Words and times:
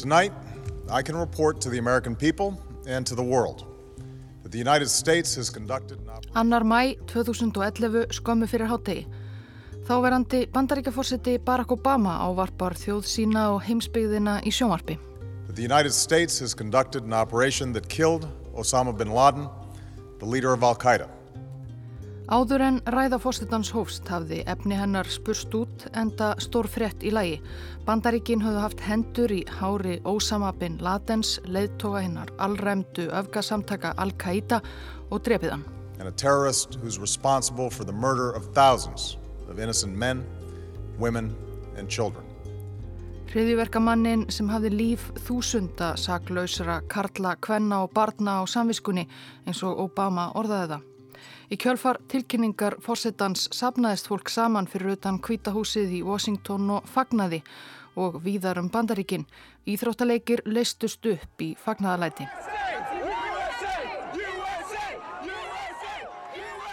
Tonight, 0.00 0.32
I 0.88 1.02
can 1.02 1.14
report 1.14 1.60
to 1.60 1.68
the 1.68 1.76
American 1.76 2.16
people 2.16 2.58
and 2.86 3.06
to 3.06 3.14
the 3.14 3.22
world 3.22 3.66
that 4.42 4.50
the 4.50 4.56
United 4.56 4.88
States 4.88 5.34
has 5.36 5.50
conducted 5.50 5.98
an 6.00 6.08
operation. 6.08 6.32
Annar 6.34 6.62
mæ 6.64 6.96
2011 7.06 8.06
skömmu 8.08 8.46
fyrir 8.48 8.70
hátegi. 8.72 9.04
Þáverandi 9.84 10.40
bandaríkjaforsiti 10.54 11.36
Barack 11.44 11.76
Obama 11.76 12.16
ávarpar 12.24 12.78
þjóð 12.80 13.04
sína 13.12 13.44
og 13.52 13.60
heimsbyggðina 13.68 14.40
í 14.40 14.48
sjónvarpi. 14.48 14.96
That 15.46 15.56
the 15.56 15.68
United 15.68 15.92
States 15.92 16.40
has 16.40 16.54
conducted 16.54 17.04
an 17.04 17.12
operation 17.12 17.74
that 17.74 17.88
killed 17.90 18.24
Osama 18.54 18.96
bin 18.96 19.12
Laden, 19.12 19.50
the 20.18 20.26
leader 20.26 20.54
of 20.54 20.62
Al-Qaeda. 20.62 21.19
Áður 22.30 22.62
en 22.62 22.76
ræða 22.94 23.16
fórstitans 23.18 23.72
hófst 23.74 24.06
hafði 24.06 24.44
efni 24.46 24.76
hennar 24.78 25.08
spurst 25.10 25.50
út 25.58 25.88
enda 25.98 26.28
stór 26.38 26.68
frett 26.70 27.02
í 27.02 27.10
lagi. 27.10 27.40
Bandaríkin 27.88 28.44
höfðu 28.44 28.60
haft 28.62 28.82
hendur 28.86 29.32
í 29.34 29.40
hári 29.58 29.96
Osama 30.06 30.52
bin 30.54 30.76
Ladens, 30.78 31.40
leiðtoga 31.50 32.04
hennar 32.04 32.30
allræmdu 32.38 33.08
öfgasamtaka 33.18 33.96
Al-Qaida 33.98 34.60
og 35.10 35.24
drefið 35.26 35.56
hann. 35.56 35.64
And 35.98 36.06
a 36.06 36.12
terrorist 36.14 36.78
who's 36.78 37.00
responsible 37.02 37.68
for 37.68 37.82
the 37.82 37.92
murder 37.92 38.30
of 38.30 38.46
thousands 38.54 39.18
of 39.50 39.58
innocent 39.58 39.98
men, 39.98 40.22
women 41.00 41.34
and 41.76 41.90
children. 41.90 42.22
Hriðiverkamannin 43.34 44.28
sem 44.30 44.46
hafði 44.54 44.70
líf 44.70 45.08
þúsunda 45.26 45.96
saklausra 45.98 46.78
karla, 46.86 47.34
kvenna 47.42 47.82
og 47.82 47.90
barna 47.90 48.38
á 48.38 48.46
samviskunni 48.46 49.08
eins 49.46 49.64
og 49.66 49.82
Obama 49.82 50.30
orðaði 50.38 50.76
það. 50.76 50.89
Í 51.50 51.56
kjölfar 51.58 51.98
tilkynningar 52.06 52.76
fórsetans 52.78 53.48
sapnaðist 53.50 54.06
fólk 54.06 54.30
saman 54.30 54.68
fyrir 54.70 54.92
utan 54.94 55.16
kvítahúsið 55.18 55.96
í 55.98 56.02
Washington 56.06 56.68
og 56.76 56.86
fagnaði 56.86 57.40
og 57.98 58.20
víðar 58.22 58.60
um 58.62 58.68
bandaríkin. 58.70 59.24
Íþróttaleikir 59.66 60.44
leistust 60.46 61.06
upp 61.10 61.42
í 61.42 61.50
fagnaðalæti. 61.58 62.28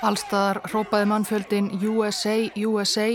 Allstaðar 0.05 0.61
hrópaði 0.69 1.09
mannfjöldin 1.09 1.73
USA, 1.81 2.37
USA. 2.61 3.09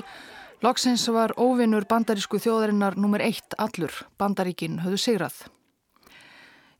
Loksins 0.67 1.07
var 1.15 1.31
óvinnur 1.39 1.87
bandarísku 1.87 2.43
þjóðarinnar 2.43 2.99
nummer 2.99 3.23
eitt 3.23 3.55
allur. 3.55 4.03
Bandaríkin 4.19 4.83
höfðu 4.83 4.99
sigrað. 4.99 5.45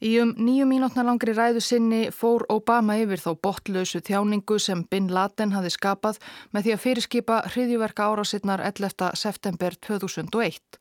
Í 0.03 0.17
um 0.19 0.33
nýju 0.35 0.65
mínútna 0.67 1.05
langri 1.07 1.31
ræðu 1.31 1.61
sinni 1.63 2.09
fór 2.11 2.43
Obama 2.51 2.97
yfir 2.99 3.21
þó 3.23 3.37
botlausu 3.47 4.01
þjáningu 4.03 4.57
sem 4.59 4.81
Bin 4.91 5.07
Laden 5.15 5.53
hafi 5.55 5.71
skapað 5.71 6.19
með 6.51 6.65
því 6.65 6.73
að 6.75 6.81
fyrirskipa 6.83 7.37
hriðjuverka 7.53 8.09
árásinnar 8.11 8.65
11. 8.67 9.13
september 9.15 9.77
2001 9.87 10.81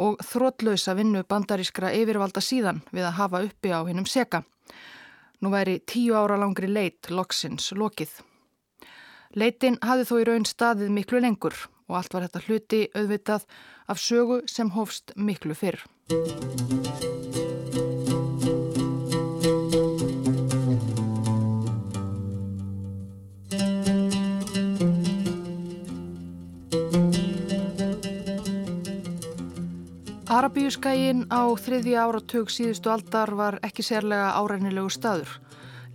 og 0.00 0.24
þrótlausa 0.24 0.96
vinnu 0.96 1.20
bandarískra 1.28 1.92
yfirvalda 1.98 2.40
síðan 2.40 2.80
við 2.96 3.10
að 3.10 3.18
hafa 3.18 3.42
uppi 3.44 3.76
á 3.76 3.84
hinnum 3.84 4.08
seka. 4.08 4.40
Nú 5.44 5.52
væri 5.52 5.82
tíu 5.84 6.16
ára 6.16 6.40
langri 6.40 6.72
leit 6.72 7.12
loksins 7.12 7.74
lokið. 7.76 8.22
Leitin 9.36 9.76
hafði 9.84 10.08
þó 10.08 10.16
í 10.16 10.28
raun 10.30 10.48
staðið 10.48 10.96
miklu 10.96 11.20
lengur 11.20 11.66
og 11.90 12.00
allt 12.00 12.16
var 12.16 12.24
þetta 12.24 12.46
hluti 12.48 12.84
auðvitað 12.96 13.44
af 13.92 14.00
sögu 14.00 14.46
sem 14.48 14.72
hófst 14.72 15.12
miklu 15.12 15.52
fyrr. 15.52 15.84
Arabíuskægin 30.36 31.22
á 31.32 31.48
þriðja 31.56 32.02
áratug 32.04 32.50
síðustu 32.52 32.90
aldar 32.92 33.30
var 33.38 33.54
ekki 33.64 33.80
sérlega 33.86 34.34
árænilegu 34.36 34.90
staður. 34.92 35.30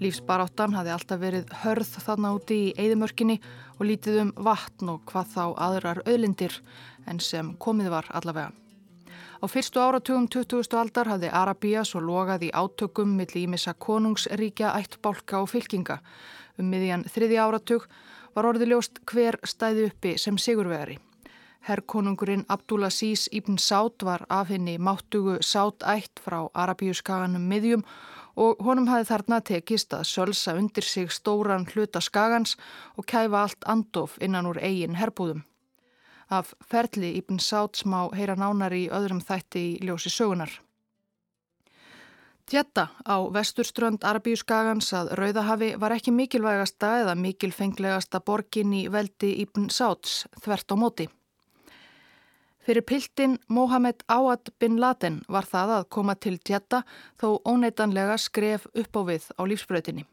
Lífsbaráttan 0.02 0.74
hafi 0.74 0.90
alltaf 0.90 1.20
verið 1.22 1.52
hörð 1.62 1.92
þarna 2.02 2.32
úti 2.34 2.58
í 2.58 2.72
eigðumörkinni 2.74 3.36
og 3.76 3.84
lítið 3.86 4.18
um 4.24 4.32
vatn 4.48 4.90
og 4.96 5.04
hvað 5.12 5.30
þá 5.36 5.44
aðrar 5.68 6.02
auðlindir 6.08 6.56
en 7.06 7.22
sem 7.22 7.52
komið 7.62 7.92
var 7.94 8.10
allavega. 8.10 8.50
Á 9.42 9.46
fyrstu 9.46 9.84
áratugum 9.84 10.26
20. 10.26 10.74
aldar 10.80 11.14
hafði 11.14 11.30
Arabíja 11.30 11.86
svo 11.86 12.02
logað 12.02 12.48
í 12.50 12.50
átökum 12.50 13.14
millir 13.20 13.44
ímissa 13.44 13.76
konungsríkja, 13.78 14.74
ættbálka 14.74 15.44
og 15.44 15.54
fylkinga. 15.54 16.00
Um 16.58 16.74
miðjan 16.74 17.06
þriðja 17.14 17.46
áratug 17.46 17.86
var 18.34 18.50
orðiljóst 18.56 19.04
hver 19.06 19.38
stæði 19.46 19.92
uppi 19.92 20.18
sem 20.18 20.42
sigurvegari. 20.42 20.98
Herrkonungurinn 21.62 22.46
Abdulaziz 22.50 23.28
ibn 23.32 23.58
Saud 23.58 24.04
var 24.04 24.26
af 24.30 24.50
henni 24.50 24.78
máttugu 24.78 25.38
Saud 25.42 25.84
ætt 25.86 26.22
frá 26.26 26.48
Arabíuskaganum 26.54 27.44
miðjum 27.52 27.84
og 28.36 28.64
honum 28.66 28.88
hafi 28.90 29.06
þarna 29.12 29.42
tekist 29.46 29.94
að 29.94 30.08
sölsa 30.10 30.56
undir 30.58 30.84
sig 30.84 31.12
stóran 31.14 31.68
hluta 31.70 32.02
skagans 32.02 32.56
og 32.98 33.06
kæfa 33.06 33.44
allt 33.44 33.70
andof 33.70 34.18
innan 34.22 34.50
úr 34.50 34.58
eigin 34.58 34.98
herbúðum. 34.98 35.46
Af 36.30 36.56
ferli 36.66 37.14
ibn 37.20 37.40
Saud 37.40 37.78
smá 37.78 38.10
heyra 38.16 38.36
nánari 38.36 38.86
í 38.88 38.90
öðrum 38.90 39.22
þætti 39.22 39.66
í 39.76 39.80
ljósi 39.86 40.10
sögunar. 40.10 40.58
Tjetta 42.50 42.90
á 43.06 43.16
vesturströnd 43.32 44.02
Arabíuskagans 44.04 44.90
að 44.98 45.14
Rauðahafi 45.20 45.76
var 45.80 45.94
ekki 45.94 46.12
mikilvægasta 46.12 46.98
eða 47.04 47.16
mikilfenglegasta 47.16 48.20
borgin 48.20 48.74
í 48.74 48.88
veldi 48.92 49.36
ibn 49.46 49.70
Sauds 49.70 50.26
þvert 50.42 50.74
á 50.74 50.76
móti. 50.76 51.12
Fyrir 52.62 52.86
piltin 52.86 53.40
Mohamed 53.48 54.04
Awad 54.08 54.52
bin 54.60 54.78
Laden 54.78 55.22
var 55.28 55.48
það 55.50 55.72
að 55.80 55.86
koma 55.90 56.14
til 56.14 56.36
Djetta 56.38 56.84
þó 57.18 57.42
óneitanlega 57.42 58.20
skref 58.22 58.68
upp 58.78 58.98
á 58.98 59.02
við 59.08 59.24
á 59.34 59.42
lífsbröðinni. 59.50 60.06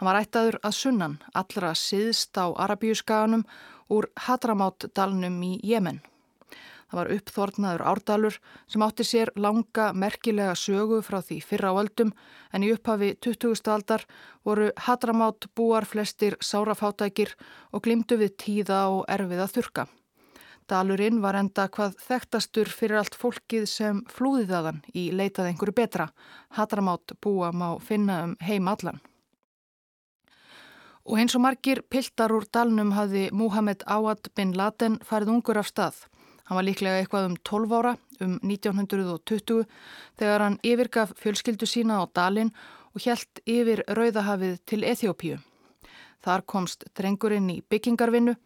Hann 0.00 0.08
var 0.08 0.18
ættaður 0.18 0.58
að 0.66 0.74
sunnan 0.74 1.14
allra 1.30 1.70
síðst 1.78 2.34
á 2.42 2.50
Arabíuskaganum 2.50 3.44
úr 3.86 4.08
Hadramát-dalnum 4.26 5.36
í 5.46 5.52
Jemen. 5.62 6.00
Það 6.90 6.98
var 6.98 7.12
uppþornaður 7.14 7.86
árdalur 7.86 8.40
sem 8.66 8.82
átti 8.82 9.06
sér 9.06 9.30
langa 9.38 9.92
merkilega 9.94 10.56
sögu 10.58 10.98
frá 11.06 11.20
því 11.22 11.38
fyrra 11.52 11.70
á 11.70 11.78
öldum 11.84 12.10
en 12.50 12.66
í 12.66 12.72
upphafi 12.74 13.12
20. 13.22 13.62
aldar 13.70 14.08
voru 14.42 14.72
Hadramát 14.88 15.46
búar 15.54 15.86
flestir 15.86 16.34
sárafátækir 16.42 17.36
og 17.70 17.86
glimtu 17.86 18.18
við 18.18 18.34
tíða 18.42 18.82
og 18.90 19.04
erfiða 19.06 19.46
þurka. 19.54 19.86
Dalurinn 20.70 21.18
var 21.18 21.34
enda 21.34 21.64
hvað 21.66 21.96
þekktastur 21.98 22.68
fyrir 22.70 23.00
allt 23.00 23.16
fólkið 23.18 23.64
sem 23.66 24.02
flúðið 24.06 24.52
aðan 24.54 24.76
í 24.94 25.08
leitað 25.10 25.48
einhverju 25.50 25.74
betra. 25.74 26.06
Hatramátt 26.54 27.16
búa 27.18 27.48
má 27.50 27.72
finna 27.82 28.20
um 28.28 28.36
heim 28.46 28.68
allan. 28.70 29.00
Og 31.10 31.18
eins 31.18 31.34
og 31.34 31.42
margir 31.42 31.80
piltar 31.90 32.30
úr 32.30 32.46
dalnum 32.54 32.92
hafði 32.94 33.30
Muhammed 33.34 33.82
Awad 33.90 34.30
bin 34.38 34.52
Laden 34.54 35.00
farið 35.02 35.32
ungur 35.34 35.58
af 35.58 35.72
stað. 35.72 36.04
Hann 36.46 36.60
var 36.60 36.66
líklega 36.68 37.00
eitthvað 37.00 37.26
um 37.32 37.36
12 37.50 37.74
ára, 37.78 37.96
um 38.22 38.36
1920, 38.46 39.66
þegar 40.18 40.44
hann 40.46 40.60
yfirgaf 40.66 41.16
fjölskyldu 41.18 41.66
sína 41.66 41.98
á 41.98 42.06
dalin 42.14 42.54
og 42.94 43.02
hjælt 43.02 43.42
yfir 43.42 43.82
Rauðahafið 43.90 44.62
til 44.70 44.84
Eþjópíu. 44.86 45.40
Þar 46.22 46.46
komst 46.46 46.86
drengurinn 46.94 47.50
í 47.50 47.60
byggingarvinnu 47.66 48.36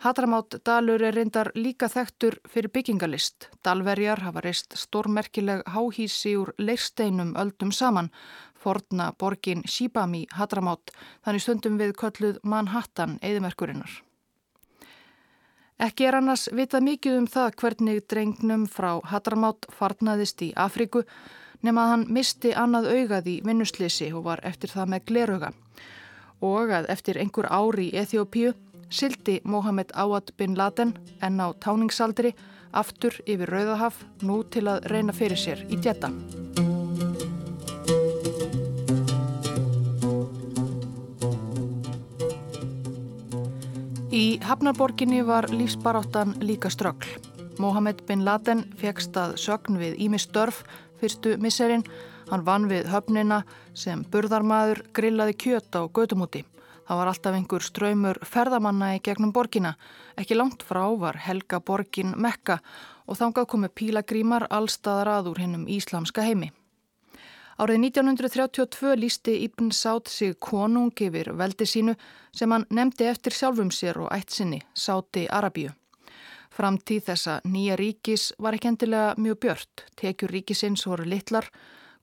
Hatramát 0.00 0.54
Dalur 0.64 1.02
er 1.04 1.12
reyndar 1.12 1.50
líka 1.54 1.84
þekktur 1.92 2.38
fyrir 2.48 2.72
byggingalist. 2.72 3.50
Dalverjar 3.60 4.22
hafa 4.24 4.40
reist 4.40 4.72
stórmerkileg 4.72 5.60
háhísi 5.68 6.38
úr 6.40 6.54
leirsteinum 6.56 7.34
öldum 7.36 7.68
saman. 7.68 8.08
Forna 8.56 9.10
borgin 9.12 9.60
Shibami 9.68 10.22
Hatramát, 10.32 10.94
þannig 11.20 11.44
stundum 11.44 11.76
við 11.76 11.92
kölluð 12.00 12.38
Manhattan 12.42 13.18
eðimerkurinnar. 13.20 13.90
Ekki 15.76 16.08
er 16.08 16.16
annars 16.16 16.46
vitað 16.48 16.86
mikið 16.88 17.18
um 17.18 17.28
það 17.28 17.50
hvernig 17.60 18.00
drengnum 18.08 18.64
frá 18.72 19.02
Hatramát 19.04 19.68
farnaðist 19.68 20.40
í 20.48 20.54
Afriku 20.56 21.04
nema 21.60 21.84
að 21.84 21.92
hann 21.92 22.08
misti 22.08 22.54
annað 22.56 22.88
augað 22.94 23.28
í 23.28 23.36
vinnuslisi 23.44 24.08
og 24.16 24.24
var 24.32 24.40
eftir 24.48 24.72
það 24.72 24.92
með 24.94 25.06
glerauga. 25.12 25.52
Og 26.40 26.72
að 26.72 26.88
eftir 26.88 27.20
einhver 27.20 27.52
ári 27.52 27.90
í 27.90 27.96
Eþjópíu 28.00 28.56
sildi 28.90 29.40
Mohamed 29.44 29.94
Awad 29.94 30.34
bin 30.36 30.58
Laden 30.58 30.94
en 31.22 31.40
á 31.40 31.54
táningsaldri 31.54 32.34
aftur 32.72 33.14
yfir 33.26 33.50
Rauðahaf 33.50 34.02
nú 34.22 34.42
til 34.50 34.66
að 34.68 34.86
reyna 34.90 35.14
fyrir 35.14 35.38
sér 35.38 35.64
í 35.70 35.78
djetta. 35.78 36.10
Í 44.10 44.40
Hafnarborginni 44.42 45.22
var 45.22 45.46
lífsbaráttan 45.54 46.34
líka 46.42 46.70
ströggl. 46.70 47.06
Mohamed 47.62 48.02
bin 48.08 48.24
Laden 48.26 48.64
fegst 48.80 49.14
að 49.14 49.36
sögn 49.38 49.78
við 49.78 50.00
Ími 50.02 50.18
Störf 50.18 50.64
fyrstu 50.98 51.36
misserinn. 51.38 51.84
Hann 52.30 52.42
vann 52.46 52.66
við 52.70 52.88
höfnina 52.90 53.44
sem 53.74 54.02
burðarmaður 54.10 54.82
grillaði 54.94 55.36
kjöt 55.44 55.78
á 55.78 55.86
gödumúti. 55.86 56.42
Það 56.90 56.98
var 56.98 57.08
alltaf 57.08 57.36
einhver 57.38 57.62
ströymur 57.62 58.18
ferðamanna 58.26 58.86
í 58.96 59.02
gegnum 59.06 59.30
borgina. 59.30 59.76
Ekki 60.18 60.34
langt 60.34 60.64
frá 60.66 60.88
var 60.98 61.20
helga 61.22 61.60
borgin 61.62 62.16
Mekka 62.18 62.56
og 63.06 63.14
þangað 63.20 63.46
komu 63.52 63.70
pílagrímar 63.70 64.48
allstaðar 64.50 65.12
að 65.12 65.28
úr 65.30 65.38
hennum 65.38 65.68
íslamska 65.70 66.24
heimi. 66.26 66.48
Árið 67.62 67.78
1932 67.84 68.96
lísti 68.98 69.36
Ibn 69.44 69.70
Sátt 69.70 70.10
sig 70.10 70.34
konung 70.42 70.90
yfir 70.90 71.30
veldi 71.38 71.70
sínu 71.70 71.94
sem 72.34 72.50
hann 72.50 72.66
nefndi 72.74 73.06
eftir 73.06 73.38
sjálfum 73.38 73.70
sér 73.70 74.02
og 74.02 74.10
ætt 74.10 74.34
sinni, 74.34 74.58
Sátti 74.74 75.28
Arabíu. 75.30 75.70
Framtíð 76.50 77.06
þessa 77.12 77.38
nýja 77.46 77.78
ríkis 77.78 78.32
var 78.42 78.58
ekki 78.58 78.74
endilega 78.74 79.14
mjög 79.14 79.42
björt, 79.46 79.86
tekjur 79.94 80.34
ríkisins 80.34 80.88
voru 80.90 81.06
litlar. 81.06 81.46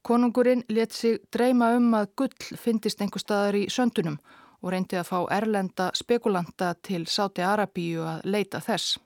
Konungurinn 0.01 0.63
let 0.69 0.95
sig 0.95 1.19
dreyma 1.27 1.73
um 1.75 1.91
að 1.91 2.13
gull 2.15 2.55
fyndist 2.55 3.03
einhver 3.03 3.27
staðar 3.27 3.65
í 3.65 3.67
söndunum 3.67 4.21
og 4.61 4.71
reyndi 4.73 4.97
að 4.97 5.09
fá 5.11 5.19
erlenda 5.33 5.91
spekulanta 5.95 6.73
til 6.81 7.05
Sátti 7.05 7.45
Arabíu 7.45 8.05
að 8.07 8.25
leita 8.25 8.61
þess. 8.63 8.97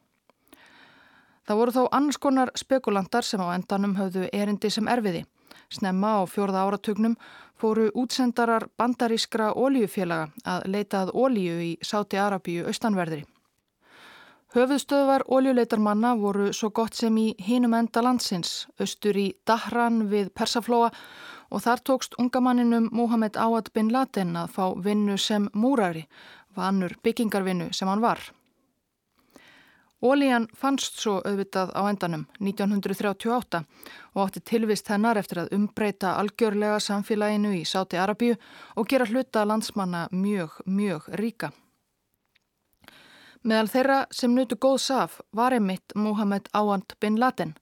Það 1.48 1.59
voru 1.59 1.75
þó 1.75 1.83
annars 1.92 2.19
konar 2.21 2.51
spekulantar 2.56 3.25
sem 3.27 3.42
á 3.42 3.51
endanum 3.56 3.98
höfðu 3.98 4.30
erindi 4.31 4.69
sem 4.69 4.88
erfiði. 4.88 5.25
Snemma 5.71 6.19
á 6.19 6.21
fjórða 6.27 6.63
áratugnum 6.68 7.18
fóru 7.59 7.89
útsendarar 7.98 8.68
bandarískra 8.77 9.51
ólíufélaga 9.53 10.31
að 10.45 10.65
leitað 10.74 11.13
ólíu 11.13 11.59
í 11.63 11.71
Sáti 11.81 12.19
Arabíu 12.19 12.65
austanverðri. 12.69 13.25
Höfuðstöðvar 14.51 15.24
óljuleitarmanna 15.31 16.15
voru 16.19 16.50
svo 16.51 16.74
gott 16.75 16.97
sem 17.00 17.15
í 17.18 17.30
hinum 17.39 17.71
enda 17.77 18.01
landsins, 18.04 18.65
austur 18.83 19.15
í 19.15 19.30
Dahran 19.47 20.09
við 20.12 20.33
Persaflóa 20.36 20.89
og 21.51 21.63
þar 21.65 21.83
tókst 21.88 22.18
ungamanninum 22.19 22.89
Mohamed 22.92 23.38
Awad 23.38 23.71
bin 23.74 23.92
Laden 23.92 24.36
að 24.39 24.53
fá 24.56 24.65
vinnu 24.83 25.18
sem 25.18 25.50
múrari, 25.53 26.07
vanur 26.56 26.95
byggingarvinnu 27.03 27.71
sem 27.75 27.88
hann 27.88 28.01
var. 28.01 28.31
Ólíjan 30.01 30.48
fannst 30.57 30.98
svo 30.98 31.19
auðvitað 31.21 31.75
á 31.77 31.81
endanum 31.86 32.24
1938 32.42 33.59
og 34.15 34.21
átti 34.24 34.42
tilvist 34.50 34.88
hennar 34.89 35.19
eftir 35.21 35.44
að 35.44 35.51
umbreyta 35.53 36.15
algjörlega 36.18 36.80
samfélaginu 36.81 37.51
í 37.59 37.65
Sáti 37.69 38.00
Arabíu 38.01 38.39
og 38.75 38.89
gera 38.89 39.06
hluta 39.06 39.44
landsmanna 39.45 40.07
mjög, 40.12 40.57
mjög 40.65 41.06
ríka. 41.21 41.51
Meðal 43.44 43.69
þeirra 43.74 44.00
sem 44.13 44.33
nutu 44.33 44.57
góð 44.57 44.80
saf 44.81 45.21
var 45.38 45.54
einmitt 45.54 45.94
Mohamed 45.95 46.50
Awad 46.54 46.97
bin 47.00 47.19
Laden. 47.21 47.54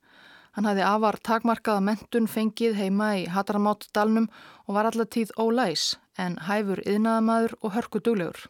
Hann 0.57 0.65
hafði 0.65 0.85
afar 0.85 1.17
takmarkaða 1.21 1.83
mentun 1.85 2.27
fengið 2.27 2.77
heima 2.79 3.09
í 3.19 3.25
Hattaramátdalnum 3.29 4.29
og 4.65 4.77
var 4.77 4.89
allatíð 4.89 5.35
ólæs 5.37 5.97
en 6.17 6.39
hæfur 6.47 6.81
yðnaðamaður 6.85 7.55
og 7.61 7.75
hörku 7.75 8.01
duglegur. 8.03 8.47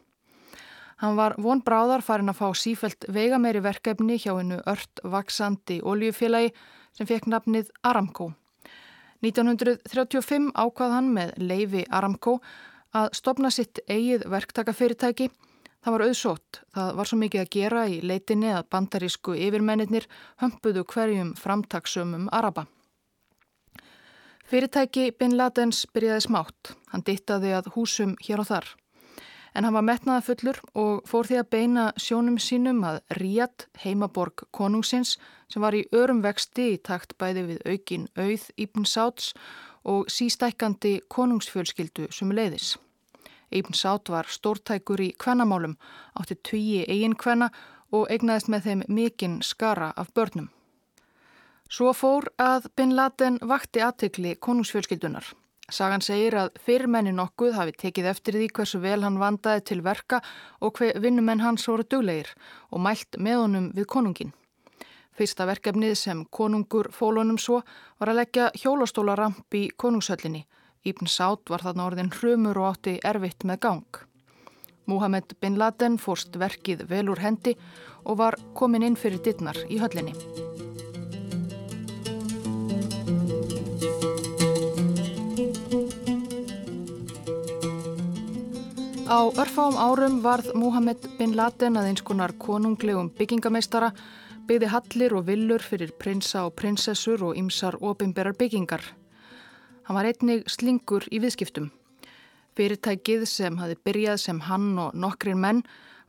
Hann 1.00 1.16
var 1.16 1.36
von 1.40 1.62
bráðar 1.64 2.02
farin 2.04 2.28
að 2.28 2.40
fá 2.40 2.48
sífelt 2.56 3.06
veigameiri 3.08 3.62
verkefni 3.64 4.18
hjá 4.20 4.34
hennu 4.34 4.58
ört 4.68 5.00
vaksandi 5.00 5.78
oljufélagi 5.80 6.52
sem 6.96 7.08
fekk 7.08 7.28
nafnið 7.32 7.70
Aramco. 7.88 8.32
1935 9.24 10.50
ákvað 10.56 10.96
hann 10.96 11.08
með 11.16 11.32
leifi 11.40 11.86
Aramco 11.88 12.38
að 12.96 13.12
stopna 13.16 13.52
sitt 13.52 13.80
eigið 13.88 14.26
verktakafyrirtæki. 14.32 15.30
Það 15.80 15.94
var 15.94 16.04
auðsótt. 16.06 16.60
Það 16.76 16.90
var 16.98 17.08
svo 17.08 17.18
mikið 17.20 17.42
að 17.42 17.52
gera 17.56 17.86
í 17.88 18.00
leitinni 18.04 18.50
að 18.52 18.68
bandarísku 18.74 19.36
yfirmennir 19.36 20.06
hömpuðu 20.42 20.84
hverjum 20.92 21.32
framtaksumum 21.40 22.28
Araba. 22.32 22.66
Fyrirtæki 24.50 25.10
Bin 25.16 25.36
Ladens 25.38 25.86
byrjaði 25.94 26.26
smátt. 26.26 26.74
Hann 26.90 27.06
dittaði 27.06 27.54
að 27.56 27.72
húsum 27.76 28.16
hér 28.26 28.42
og 28.42 28.50
þar 28.50 28.72
en 29.54 29.66
hann 29.66 29.74
var 29.74 29.86
metnaða 29.86 30.24
fullur 30.26 30.60
og 30.78 31.08
fór 31.08 31.28
því 31.28 31.38
að 31.40 31.48
beina 31.54 31.86
sjónum 32.00 32.38
sínum 32.42 32.82
að 32.86 33.00
Ríat, 33.18 33.66
heimaborg 33.82 34.46
konungsins, 34.56 35.16
sem 35.50 35.62
var 35.62 35.76
í 35.76 35.86
örum 35.96 36.22
vexti 36.24 36.74
í 36.74 36.78
takt 36.86 37.16
bæði 37.18 37.46
við 37.48 37.64
aukin 37.66 38.06
auð 38.18 38.46
Íbn 38.60 38.86
Sáts 38.86 39.32
og 39.88 40.10
sístækandi 40.12 41.00
konungsfjölskyldu 41.10 42.10
sem 42.14 42.32
leiðis. 42.36 42.76
Íbn 43.50 43.74
Sát 43.74 44.08
var 44.08 44.30
stórtækur 44.30 45.00
í 45.02 45.10
kvennamálum, 45.18 45.76
átti 46.14 46.36
tugi 46.42 46.84
eigin 46.86 47.16
kvenna 47.18 47.50
og 47.90 48.06
eignaðist 48.10 48.48
með 48.48 48.66
þeim 48.66 48.82
mikinn 48.88 49.40
skara 49.42 49.92
af 49.96 50.14
börnum. 50.14 50.48
Svo 51.70 51.92
fór 51.94 52.26
að 52.38 52.66
Bin 52.76 52.96
Laden 52.98 53.38
vakti 53.46 53.82
aðtökli 53.82 54.34
konungsfjölskyldunar. 54.42 55.26
Sagan 55.70 56.02
segir 56.02 56.34
að 56.34 56.56
fyrrmenni 56.58 57.12
nokkuð 57.14 57.54
hafi 57.54 57.76
tekið 57.78 58.08
eftir 58.10 58.38
því 58.38 58.48
hversu 58.56 58.80
vel 58.82 59.04
hann 59.04 59.20
vandaði 59.22 59.62
til 59.68 59.82
verka 59.86 60.18
og 60.58 60.80
hver 60.80 60.98
vinnumenn 60.98 61.44
hans 61.44 61.68
voru 61.70 61.86
duglegir 61.86 62.32
og 62.74 62.82
mælt 62.82 63.18
með 63.18 63.42
honum 63.44 63.68
við 63.76 63.86
konungin. 63.94 64.32
Fyrsta 65.14 65.46
verkefnið 65.46 65.94
sem 66.00 66.24
konungur 66.26 66.90
fólunum 66.96 67.38
svo 67.38 67.60
var 68.00 68.10
að 68.10 68.22
leggja 68.22 68.50
hjólastólaramp 68.62 69.54
í 69.54 69.68
konungshöllinni. 69.78 70.42
Íbn 70.80 71.10
Sátt 71.12 71.50
var 71.52 71.60
þarna 71.60 71.90
orðin 71.90 72.08
hrumur 72.08 72.56
og 72.56 72.70
átti 72.70 72.92
erfitt 73.04 73.44
með 73.44 73.58
gang. 73.66 73.98
Mohamed 74.88 75.34
bin 75.36 75.58
Laden 75.60 75.98
fórst 76.00 76.38
verkið 76.40 76.86
vel 76.88 77.10
úr 77.12 77.20
hendi 77.20 77.52
og 78.08 78.16
var 78.22 78.38
komin 78.56 78.86
inn 78.86 78.96
fyrir 78.96 79.20
dittnar 79.20 79.58
í 79.68 79.76
höllinni. 79.82 80.14
Á 89.04 89.20
örfáum 89.42 89.76
árum 89.76 90.22
varð 90.24 90.54
Mohamed 90.54 91.10
bin 91.18 91.36
Laden 91.36 91.76
að 91.76 91.90
eins 91.90 92.04
konar 92.06 92.32
konunglegum 92.40 93.12
byggingameistara, 93.20 93.92
byggði 94.48 94.72
hallir 94.72 95.18
og 95.18 95.28
villur 95.28 95.60
fyrir 95.60 95.92
prinsa 95.92 96.46
og 96.48 96.56
prinsessur 96.56 97.28
og 97.28 97.36
ymsar 97.36 97.76
ofinberar 97.84 98.38
byggingar. 98.38 98.80
Hann 99.90 99.96
var 99.98 100.06
einnig 100.06 100.44
slingur 100.46 101.02
í 101.10 101.18
viðskiptum. 101.18 101.64
Fyrirtækið 102.54 103.24
sem 103.26 103.56
hafi 103.58 103.74
byrjað 103.82 104.20
sem 104.22 104.38
hann 104.46 104.76
og 104.78 104.92
nokkrin 104.94 105.40
menn 105.42 105.62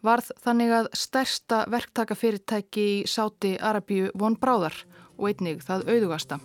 varð 0.06 0.28
þannig 0.44 0.74
að 0.78 0.90
stærsta 1.02 1.64
verktakafyrirtæki 1.74 2.84
í 2.92 3.00
Sáti 3.10 3.56
Arabíu 3.58 4.12
von 4.14 4.36
Bráðar 4.38 4.76
og 5.18 5.32
einnig 5.32 5.64
það 5.66 5.90
auðugasta. 5.96 6.38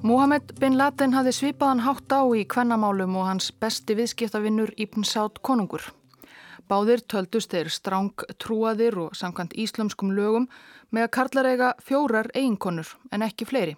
Mohamed 0.00 0.54
bin 0.64 0.78
Laden 0.80 1.12
hafði 1.12 1.36
svipaðan 1.42 1.84
hátt 1.84 2.08
á 2.08 2.24
í 2.32 2.46
kvennamálum 2.48 3.20
og 3.20 3.28
hans 3.28 3.50
besti 3.52 4.00
viðskiptavinnur 4.00 4.72
Ibn 4.80 5.04
Sátt 5.04 5.44
konungur. 5.44 5.92
Báðir 6.68 7.02
töldust 7.04 7.52
þeir 7.52 7.68
stráng 7.68 8.24
trúaðir 8.40 8.96
og 9.02 9.16
samkvæmt 9.18 9.56
íslömskum 9.60 10.14
lögum 10.16 10.46
með 10.90 11.06
að 11.06 11.14
karlareiga 11.16 11.72
fjórar 11.84 12.30
eiginkonur 12.32 12.94
en 13.12 13.24
ekki 13.26 13.48
fleiri. 13.48 13.74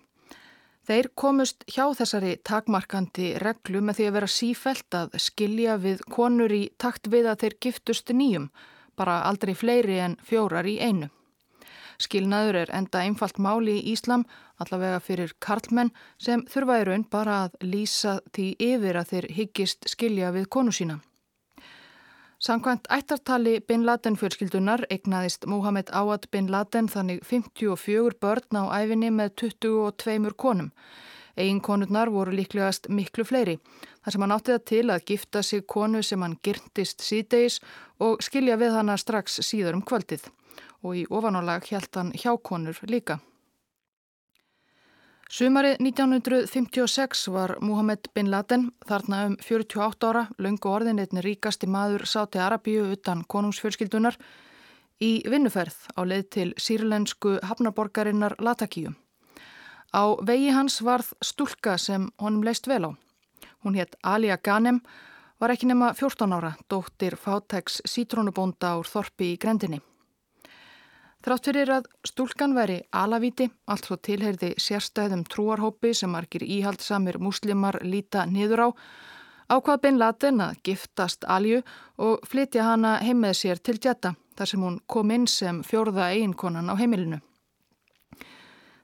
Þeir 0.86 1.08
komust 1.18 1.64
hjá 1.66 1.88
þessari 1.98 2.36
takmarkandi 2.46 3.32
reglu 3.42 3.80
með 3.82 3.98
því 3.98 4.04
að 4.06 4.16
vera 4.16 4.30
sífælt 4.30 4.94
að 4.94 5.16
skilja 5.18 5.74
við 5.82 6.04
konur 6.14 6.52
í 6.54 6.62
takt 6.78 7.10
við 7.10 7.26
að 7.26 7.40
þeir 7.42 7.56
giftust 7.66 8.12
nýjum, 8.14 8.50
bara 8.94 9.24
aldrei 9.26 9.56
fleiri 9.58 9.98
en 10.04 10.14
fjórar 10.22 10.68
í 10.70 10.76
einu. 10.78 11.10
Skilnaður 11.98 12.60
er 12.60 12.72
enda 12.76 13.02
einfalt 13.02 13.40
máli 13.42 13.80
í 13.80 13.96
Íslam, 13.96 14.26
allavega 14.62 15.00
fyrir 15.02 15.34
karlmenn 15.42 15.90
sem 16.22 16.46
þurfa 16.46 16.78
í 16.82 16.86
raun 16.86 17.08
bara 17.10 17.42
að 17.48 17.58
lýsa 17.66 18.18
því 18.36 18.48
yfir 18.70 19.00
að 19.00 19.12
þeir 19.12 19.30
hyggist 19.40 19.90
skilja 19.90 20.30
við 20.36 20.46
konu 20.52 20.76
sína. 20.76 21.00
Samkvæmt 22.46 22.86
ættartali 22.90 23.60
Bin 23.60 23.86
Laden 23.86 24.14
fjölskyldunar 24.16 24.84
egnaðist 24.94 25.46
Mohamed 25.50 25.88
Awad 25.90 26.28
Bin 26.30 26.46
Laden 26.46 26.86
þannig 26.86 27.24
54 27.26 28.20
börn 28.22 28.58
á 28.62 28.62
æfinni 28.70 29.08
með 29.10 29.32
22 29.42 30.30
konum. 30.38 30.68
Egin 31.36 31.58
konurnar 31.60 32.12
voru 32.14 32.30
líklegast 32.30 32.86
miklu 32.88 33.26
fleiri, 33.26 33.56
þar 34.04 34.14
sem 34.14 34.22
hann 34.22 34.34
átti 34.36 34.54
það 34.54 34.64
til 34.70 34.84
að 34.94 35.04
gifta 35.10 35.42
sig 35.42 35.66
konu 35.66 36.02
sem 36.06 36.22
hann 36.22 36.38
gyrntist 36.38 37.02
síðdeis 37.02 37.58
og 37.98 38.22
skilja 38.22 38.60
við 38.62 38.78
hana 38.78 38.94
strax 38.96 39.40
síður 39.42 39.80
um 39.80 39.82
kvöldið 39.82 40.30
og 40.84 41.00
í 41.02 41.06
ofanálag 41.10 41.66
hjælt 41.66 41.98
hann 41.98 42.14
hjákonur 42.14 42.78
líka. 42.86 43.18
Sumarið 45.26 45.80
1956 45.82 47.28
var 47.34 47.56
Mohamed 47.60 48.12
bin 48.14 48.28
Laden, 48.30 48.68
þarna 48.86 49.24
um 49.26 49.32
48 49.42 50.06
ára, 50.06 50.20
lungu 50.38 50.70
orðin 50.70 51.00
einni 51.02 51.24
ríkasti 51.24 51.66
maður 51.66 52.04
sáti 52.06 52.38
Arabíu 52.38 52.84
utan 52.94 53.24
konungsfjölskyldunar, 53.26 54.14
í 55.02 55.26
vinnuferð 55.26 55.74
á 55.98 56.00
leið 56.06 56.28
til 56.30 56.46
sírlensku 56.62 57.40
hafnaborgarinnar 57.42 58.36
Latakíu. 58.38 58.94
Á 59.90 60.14
vegi 60.22 60.54
hans 60.54 60.78
varð 60.86 61.10
stúlka 61.18 61.74
sem 61.74 62.06
honum 62.22 62.46
leist 62.46 62.70
vel 62.70 62.86
á. 62.86 62.90
Hún 63.66 63.74
hétt 63.74 63.98
Alia 64.06 64.38
Ghanem, 64.38 64.78
var 65.40 65.50
ekki 65.50 65.66
nema 65.66 65.90
14 65.98 66.38
ára, 66.38 66.54
dóttir 66.70 67.18
fátæks 67.18 67.82
sítrónubónda 67.82 68.76
úr 68.78 68.86
Þorpi 68.86 69.34
í 69.34 69.38
grendinni. 69.42 69.82
Þrátt 71.26 71.48
fyrir 71.48 71.70
að 71.74 71.86
stúlkan 72.06 72.52
veri 72.54 72.76
alavíti, 72.94 73.48
allt 73.66 73.88
svo 73.88 73.96
tilherði 73.98 74.52
sérstæðum 74.62 75.24
trúarhópi 75.26 75.90
sem 75.98 76.12
margir 76.14 76.44
íhaldsamir 76.46 77.18
muslimar 77.18 77.80
líta 77.82 78.22
niður 78.30 78.62
á, 78.62 78.68
ákvað 79.50 79.80
Bin 79.82 79.98
Laden 79.98 80.44
að 80.44 80.60
giftast 80.68 81.26
Alju 81.26 81.64
og 81.98 82.22
flytja 82.30 82.68
hana 82.68 83.00
heim 83.02 83.24
með 83.26 83.40
sér 83.40 83.58
til 83.58 83.74
Jetta, 83.74 84.14
þar 84.38 84.52
sem 84.52 84.62
hún 84.68 84.78
kom 84.86 85.10
inn 85.10 85.26
sem 85.26 85.64
fjórða 85.66 86.12
eiginkonan 86.14 86.70
á 86.70 86.78
heimilinu. 86.78 87.18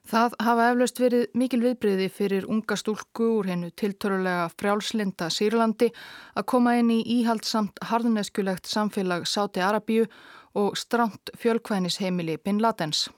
Það 0.03 0.33
hafa 0.43 0.67
eflaust 0.73 0.99
verið 0.99 1.29
mikil 1.39 1.61
viðbriði 1.63 2.09
fyrir 2.11 2.45
unga 2.51 2.75
stúlku 2.75 3.29
úr 3.37 3.47
hennu 3.53 3.69
tiltörulega 3.71 4.49
frjálslinda 4.51 5.29
Sýrlandi 5.31 5.93
að 6.35 6.49
koma 6.51 6.75
inn 6.75 6.91
í 6.91 6.99
íhaldsamt 7.21 7.79
harðuneskjulegt 7.87 8.67
samfélag 8.67 9.23
Sáti 9.31 9.63
Arabíu 9.63 10.09
og 10.55 10.77
stramt 10.77 11.29
fjölkvænisheimili 11.37 12.37
Bin 12.37 12.61
Ladens. 12.61 13.09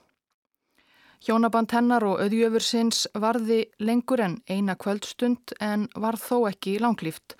Hjónaband 1.26 1.72
hennar 1.72 2.04
og 2.04 2.20
auðjöfur 2.20 2.62
sinns 2.62 3.06
varði 3.14 3.64
lengur 3.78 4.20
en 4.20 4.38
eina 4.48 4.76
kvöldstund 4.76 5.56
en 5.60 5.88
var 5.96 6.16
þó 6.20 6.48
ekki 6.50 6.78
langlýft. 6.78 7.36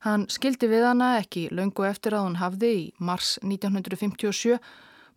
Hann 0.00 0.26
skildi 0.28 0.68
við 0.68 0.84
hana 0.88 1.16
ekki 1.20 1.48
löngu 1.50 1.84
eftir 1.88 2.16
að 2.16 2.26
hún 2.26 2.38
hafði 2.42 2.74
í 2.74 2.84
mars 2.98 3.38
1957 3.42 4.58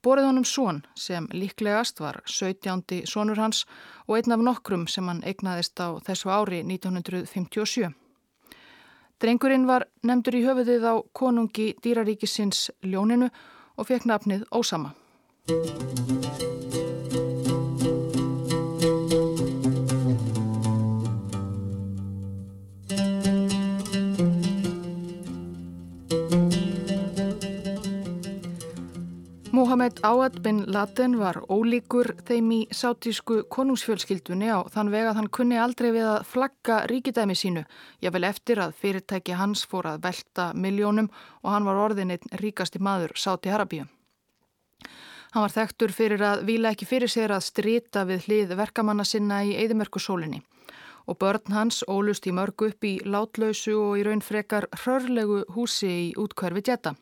Borið 0.01 0.25
honum 0.25 0.45
són 0.49 0.79
sem 0.97 1.27
líklegast 1.29 1.99
var 2.01 2.23
17. 2.25 3.03
sonur 3.05 3.37
hans 3.37 3.67
og 4.07 4.15
einn 4.17 4.33
af 4.33 4.41
nokkrum 4.41 4.87
sem 4.89 5.05
hann 5.05 5.21
eignaðist 5.21 5.77
á 5.77 5.93
þessu 6.01 6.31
ári 6.33 6.63
1957. 6.65 7.91
Drengurinn 9.21 9.67
var 9.69 9.85
nefndur 10.01 10.39
í 10.39 10.41
höfuðið 10.47 10.87
á 10.89 10.93
konungi 11.13 11.67
dýraríkisins 11.85 12.71
Ljóninu 12.81 13.29
og 13.81 13.89
fekk 13.89 14.05
nafnið 14.05 14.45
Ósama. 14.53 14.93
Mohamed 29.53 29.99
Awad 30.03 30.39
bin 30.43 30.63
Laden 30.71 31.17
var 31.19 31.41
ólíkur 31.51 32.07
þeim 32.23 32.51
í 32.55 32.59
sátísku 32.71 33.41
konungsfjölskyldunni 33.51 34.47
á 34.47 34.63
þann 34.71 34.91
veg 34.93 35.09
að 35.09 35.17
hann 35.19 35.27
kunni 35.27 35.57
aldrei 35.59 35.89
við 35.91 36.07
að 36.07 36.23
flagga 36.29 36.77
ríkidæmi 36.87 37.35
sínu, 37.35 37.65
jável 37.99 38.23
eftir 38.29 38.61
að 38.63 38.77
fyrirtæki 38.79 39.35
hans 39.35 39.65
fór 39.67 39.89
að 39.91 40.05
velta 40.07 40.45
miljónum 40.55 41.11
og 41.43 41.51
hann 41.51 41.67
var 41.67 41.83
orðininn 41.83 42.31
ríkasti 42.39 42.79
maður 42.79 43.11
sáti 43.19 43.51
Harabíu. 43.51 43.89
Hann 45.35 45.43
var 45.43 45.57
þekktur 45.57 45.97
fyrir 45.99 46.23
að 46.23 46.47
vila 46.47 46.71
ekki 46.71 46.87
fyrir 46.87 47.11
sér 47.11 47.35
að 47.35 47.43
strita 47.51 48.07
við 48.07 48.29
hlið 48.29 48.55
verkamanna 48.55 49.03
sinna 49.03 49.43
í 49.43 49.57
Eidimörkusólinni 49.59 50.45
og 51.11 51.19
börn 51.19 51.51
hans 51.51 51.83
ólust 51.91 52.23
í 52.23 52.31
mörgu 52.31 52.71
upp 52.71 52.87
í 52.87 52.97
látlausu 53.03 53.75
og 53.75 53.99
í 53.99 54.07
raun 54.07 54.23
frekar 54.23 54.71
hrörlegu 54.85 55.43
húsi 55.57 55.91
í 55.91 56.11
útkverfi 56.15 56.69
djetta. 56.71 56.95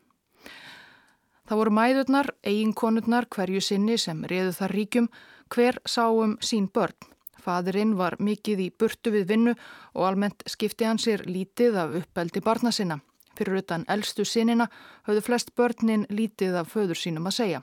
Það 1.50 1.58
voru 1.58 1.70
mæðurnar, 1.74 2.28
eiginkonurnar 2.46 3.26
hverju 3.34 3.58
sinni 3.58 3.96
sem 3.98 4.20
reðu 4.30 4.52
þar 4.54 4.72
ríkjum, 4.76 5.06
hver 5.50 5.80
sáum 5.82 6.36
sín 6.46 6.68
börn. 6.70 6.94
Fadurinn 7.42 7.96
var 7.98 8.14
mikið 8.22 8.60
í 8.62 8.66
burtu 8.70 9.10
við 9.10 9.24
vinnu 9.32 9.54
og 9.96 10.04
almennt 10.06 10.44
skipti 10.46 10.86
hann 10.86 11.00
sér 11.02 11.24
lítið 11.26 11.78
af 11.82 11.96
uppeldi 11.98 12.38
barna 12.46 12.70
sinna. 12.70 13.00
Fyrir 13.34 13.64
utan 13.64 13.82
eldstu 13.90 14.22
sinina 14.22 14.68
höfðu 15.08 15.24
flest 15.26 15.50
börnin 15.58 16.04
lítið 16.06 16.54
af 16.60 16.70
föður 16.70 17.00
sínum 17.00 17.26
að 17.26 17.34
segja. 17.40 17.62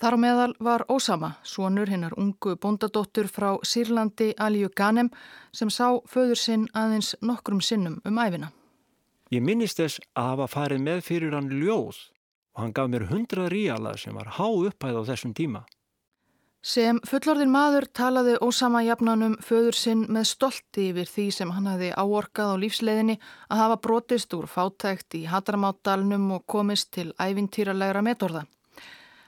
Þar 0.00 0.16
á 0.16 0.18
meðal 0.24 0.54
var 0.56 0.86
Ósama, 0.88 1.34
svonur 1.44 1.92
hinnar 1.92 2.16
ungu 2.16 2.54
bondadóttur 2.56 3.28
frá 3.28 3.58
Sýrlandi 3.60 4.30
Aliu 4.40 4.72
Ganem 4.72 5.12
sem 5.52 5.68
sá 5.68 6.00
föður 6.08 6.40
sinn 6.40 6.64
aðeins 6.72 7.12
nokkrum 7.20 7.60
sinnum 7.60 8.00
um 8.08 8.22
æfina. 8.24 8.54
Ég 9.30 9.44
minnist 9.46 9.78
þess 9.78 10.00
að 10.18 10.32
hafa 10.32 10.46
farið 10.50 10.80
með 10.86 11.04
fyrir 11.06 11.34
hann 11.36 11.50
ljóð 11.54 11.98
og 12.56 12.62
hann 12.64 12.72
gaf 12.74 12.88
mér 12.90 13.04
hundra 13.10 13.44
ríala 13.52 13.92
sem 13.98 14.16
var 14.18 14.32
há 14.38 14.46
upphæð 14.50 14.98
á 14.98 15.02
þessum 15.12 15.34
tíma. 15.38 15.62
Sem 16.60 16.98
fullorðin 17.08 17.52
maður 17.54 17.86
talaði 17.96 18.34
ósama 18.44 18.82
jafnanum 18.84 19.38
föður 19.40 19.78
sinn 19.78 20.02
með 20.12 20.26
stolti 20.32 20.90
yfir 20.90 21.08
því 21.08 21.26
sem 21.32 21.52
hann 21.56 21.70
hafi 21.70 21.92
áorkað 21.94 22.52
á 22.52 22.56
lífsleiðinni 22.64 23.16
að 23.48 23.62
hafa 23.62 23.78
brotist 23.86 24.34
úr 24.36 24.50
fátækt 24.50 25.16
í 25.16 25.22
Hadramáttdalnum 25.30 26.26
og 26.36 26.44
komist 26.50 26.90
til 26.98 27.14
ævintýralegra 27.16 28.02
metorða 28.04 28.44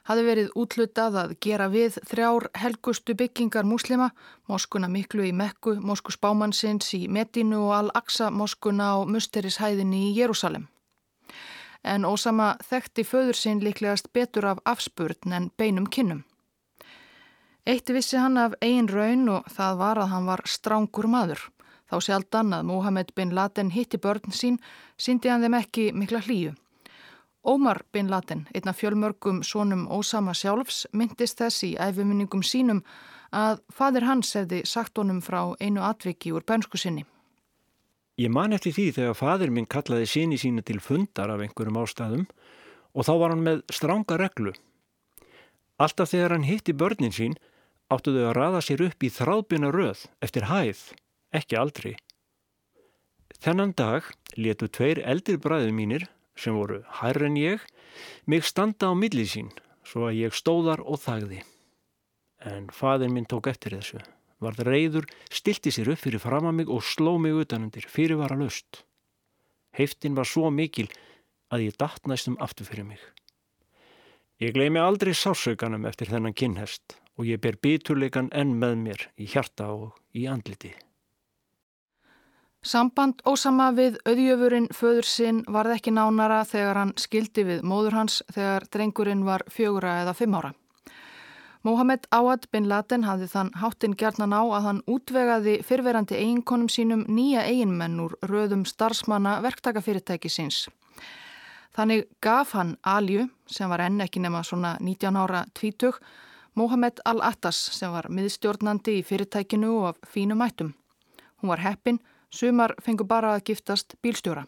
hafi 0.09 0.25
verið 0.27 0.51
útlutað 0.59 1.19
að 1.21 1.35
gera 1.45 1.69
við 1.71 1.99
þrjár 2.09 2.49
helgustu 2.59 3.15
byggingar 3.19 3.67
múslima, 3.69 4.11
moskuna 4.51 4.89
miklu 4.91 5.27
í 5.29 5.33
Mekku, 5.33 5.77
mosku 5.81 6.15
spámannsins 6.15 6.91
í 6.99 7.07
Medinu 7.09 7.63
og 7.69 7.77
Al-Aqsa 7.79 8.31
moskuna 8.35 8.93
á 8.95 9.07
musterishæðinni 9.07 10.09
í 10.11 10.13
Jérúsalem. 10.19 10.67
En 11.83 12.07
Ósama 12.07 12.57
þekkti 12.63 13.05
föður 13.07 13.39
sinn 13.39 13.63
líklegast 13.63 14.13
betur 14.15 14.47
af 14.53 14.63
afspurn 14.65 15.35
en 15.35 15.51
beinum 15.59 15.87
kinnum. 15.87 16.23
Eitt 17.67 17.91
vissi 17.95 18.19
hann 18.19 18.39
af 18.39 18.55
ein 18.63 18.89
raun 18.91 19.29
og 19.31 19.51
það 19.51 19.77
var 19.79 19.99
að 20.03 20.11
hann 20.15 20.27
var 20.27 20.43
strángur 20.51 21.07
maður. 21.07 21.45
Þá 21.91 21.97
sjaldan 22.01 22.55
að 22.57 22.67
Mohamed 22.71 23.13
bin 23.15 23.35
Laden 23.37 23.71
hitti 23.71 23.99
börn 24.03 24.35
sín, 24.35 24.59
síndi 24.99 25.31
hann 25.31 25.45
þeim 25.45 25.59
ekki 25.61 25.91
mikla 25.93 26.23
hlýju. 26.27 26.55
Ómar 27.43 27.83
bin 27.93 28.07
Laden, 28.11 28.47
einna 28.55 28.73
fjölmörgum 28.73 29.43
sónum 29.43 29.89
Ósama 29.91 30.31
sjálfs, 30.35 30.85
myndist 30.95 31.41
þess 31.43 31.65
í 31.67 31.73
æfuminningum 31.75 32.45
sínum 32.47 32.85
að 33.35 33.59
fadir 33.75 34.07
hans 34.07 34.31
hefði 34.39 34.61
sagt 34.69 35.01
honum 35.01 35.19
frá 35.25 35.57
einu 35.59 35.83
atviki 35.83 36.31
úr 36.31 36.47
bænsku 36.47 36.79
sinni. 36.79 37.03
Ég 38.21 38.31
man 38.31 38.55
eftir 38.55 38.77
því 38.77 38.87
þegar 38.99 39.19
fadir 39.19 39.51
minn 39.51 39.67
kallaði 39.67 40.07
síni 40.07 40.39
sína 40.39 40.63
til 40.63 40.79
fundar 40.79 41.33
af 41.35 41.43
einhverjum 41.43 41.81
ástæðum 41.83 42.29
og 42.95 43.09
þá 43.09 43.13
var 43.19 43.35
hann 43.35 43.45
með 43.49 43.65
stránga 43.75 44.21
reglu. 44.21 44.55
Alltaf 45.83 46.13
þegar 46.13 46.37
hann 46.37 46.47
hitti 46.47 46.77
börnin 46.79 47.17
sín 47.17 47.35
áttu 47.91 48.15
þau 48.15 48.29
að 48.29 48.37
raða 48.39 48.63
sér 48.63 48.87
upp 48.87 49.03
í 49.03 49.11
þráðbyrna 49.11 49.75
röð 49.75 50.07
eftir 50.23 50.47
hæð, 50.47 50.93
ekki 51.35 51.59
aldrei. 51.59 51.95
Þennan 53.43 53.75
dag 53.75 54.07
letu 54.39 54.69
tveir 54.71 55.03
eldir 55.03 55.43
bræðu 55.43 55.73
mínir 55.75 56.07
sem 56.39 56.57
voru 56.57 56.83
hær 57.01 57.23
en 57.27 57.37
ég, 57.37 57.63
mig 58.27 58.45
standa 58.47 58.91
á 58.91 58.95
millið 58.97 59.29
sín 59.35 59.51
svo 59.87 60.09
að 60.09 60.19
ég 60.23 60.37
stóðar 60.37 60.83
og 60.85 61.01
þagði. 61.03 61.43
En 62.43 62.69
faðin 62.75 63.15
minn 63.15 63.29
tók 63.29 63.49
eftir 63.51 63.77
þessu, 63.77 64.01
varð 64.43 64.65
reyður, 64.67 65.07
stilti 65.31 65.71
sér 65.75 65.93
upp 65.95 66.03
fyrir 66.03 66.23
fram 66.23 66.49
að 66.51 66.59
mig 66.61 66.73
og 66.73 66.83
sló 66.87 67.19
mig 67.19 67.37
utanundir, 67.45 67.87
fyrir 67.87 68.19
var 68.19 68.35
að 68.35 68.47
löst. 68.47 68.83
Heiftin 69.77 70.17
var 70.19 70.29
svo 70.29 70.51
mikil 70.51 70.89
að 71.53 71.69
ég 71.69 71.79
datt 71.81 72.09
næstum 72.09 72.39
aftur 72.43 72.69
fyrir 72.69 72.89
mig. 72.89 73.01
Ég 74.43 74.55
gleymi 74.57 74.81
aldrei 74.83 75.13
sásaukanum 75.15 75.87
eftir 75.87 76.11
þennan 76.11 76.35
kinnhest 76.35 76.97
og 77.19 77.29
ég 77.29 77.41
ber 77.43 77.61
biturleikan 77.63 78.33
enn 78.35 78.57
með 78.59 78.79
mér 78.81 79.05
í 79.21 79.29
hjarta 79.31 79.69
og 79.71 79.93
í 80.17 80.27
andliti. 80.27 80.73
Samband 82.63 83.19
ósama 83.27 83.73
við 83.75 83.97
auðjöfurinn 84.07 84.69
föður 84.71 85.07
sinn 85.11 85.39
varð 85.51 85.81
ekki 85.81 85.91
nánara 85.91 86.45
þegar 86.47 86.79
hann 86.79 86.93
skildi 86.95 87.43
við 87.49 87.65
móður 87.67 87.97
hans 87.99 88.21
þegar 88.31 88.69
drengurinn 88.71 89.25
var 89.27 89.43
fjögura 89.51 89.97
eða 90.05 90.13
fimm 90.15 90.37
ára. 90.39 90.53
Mohamed 91.67 92.07
Awad 92.15 92.47
bin 92.55 92.69
Laden 92.71 93.03
hafði 93.07 93.27
þann 93.33 93.51
háttin 93.59 93.97
gerðnan 93.99 94.35
á 94.35 94.43
að 94.43 94.69
hann 94.69 94.79
útvegaði 94.87 95.57
fyrverandi 95.67 96.21
eiginkonum 96.21 96.71
sínum 96.71 97.03
nýja 97.11 97.43
eiginmenn 97.51 97.99
úr 98.03 98.15
röðum 98.31 98.63
starfsmanna 98.67 99.41
verktakafyrirtæki 99.43 100.31
síns. 100.31 100.69
Þannig 101.75 102.07
gaf 102.23 102.55
hann 102.55 102.77
Alju, 102.87 103.27
sem 103.51 103.71
var 103.71 103.83
enn 103.83 103.99
ekki 104.07 104.23
nema 104.23 104.45
svona 104.47 104.77
19 104.79 105.19
ára 105.19 105.43
tvítug, 105.55 105.99
Mohamed 106.55 107.03
Al-Attas 107.09 107.59
sem 107.75 107.91
var 107.91 108.07
miðstjórnandi 108.07 109.01
í 109.01 109.05
fyrirtækinu 109.07 109.75
og 109.81 109.87
af 109.93 110.11
fínum 110.15 110.39
mættum. 110.39 110.75
Hún 111.41 111.51
var 111.51 111.63
heppin 111.65 111.99
Sumar 112.33 112.75
fengu 112.83 113.05
bara 113.05 113.35
að 113.37 113.45
giftast 113.51 113.97
bílstjóra. 114.03 114.47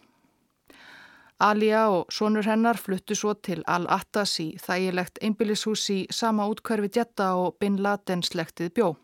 Alja 1.45 1.89
og 1.91 2.13
sonur 2.15 2.47
hennar 2.47 2.79
fluttu 2.79 3.17
svo 3.19 3.35
til 3.35 3.63
Al-Attas 3.67 4.39
í 4.41 4.55
þægilegt 4.63 5.19
einbillishús 5.21 5.89
í 5.93 5.99
sama 6.11 6.47
útkverfi 6.49 6.93
djetta 6.95 7.35
og 7.37 7.59
Bin 7.61 7.81
Laden 7.83 8.23
slektið 8.23 8.71
bjó. 8.79 8.95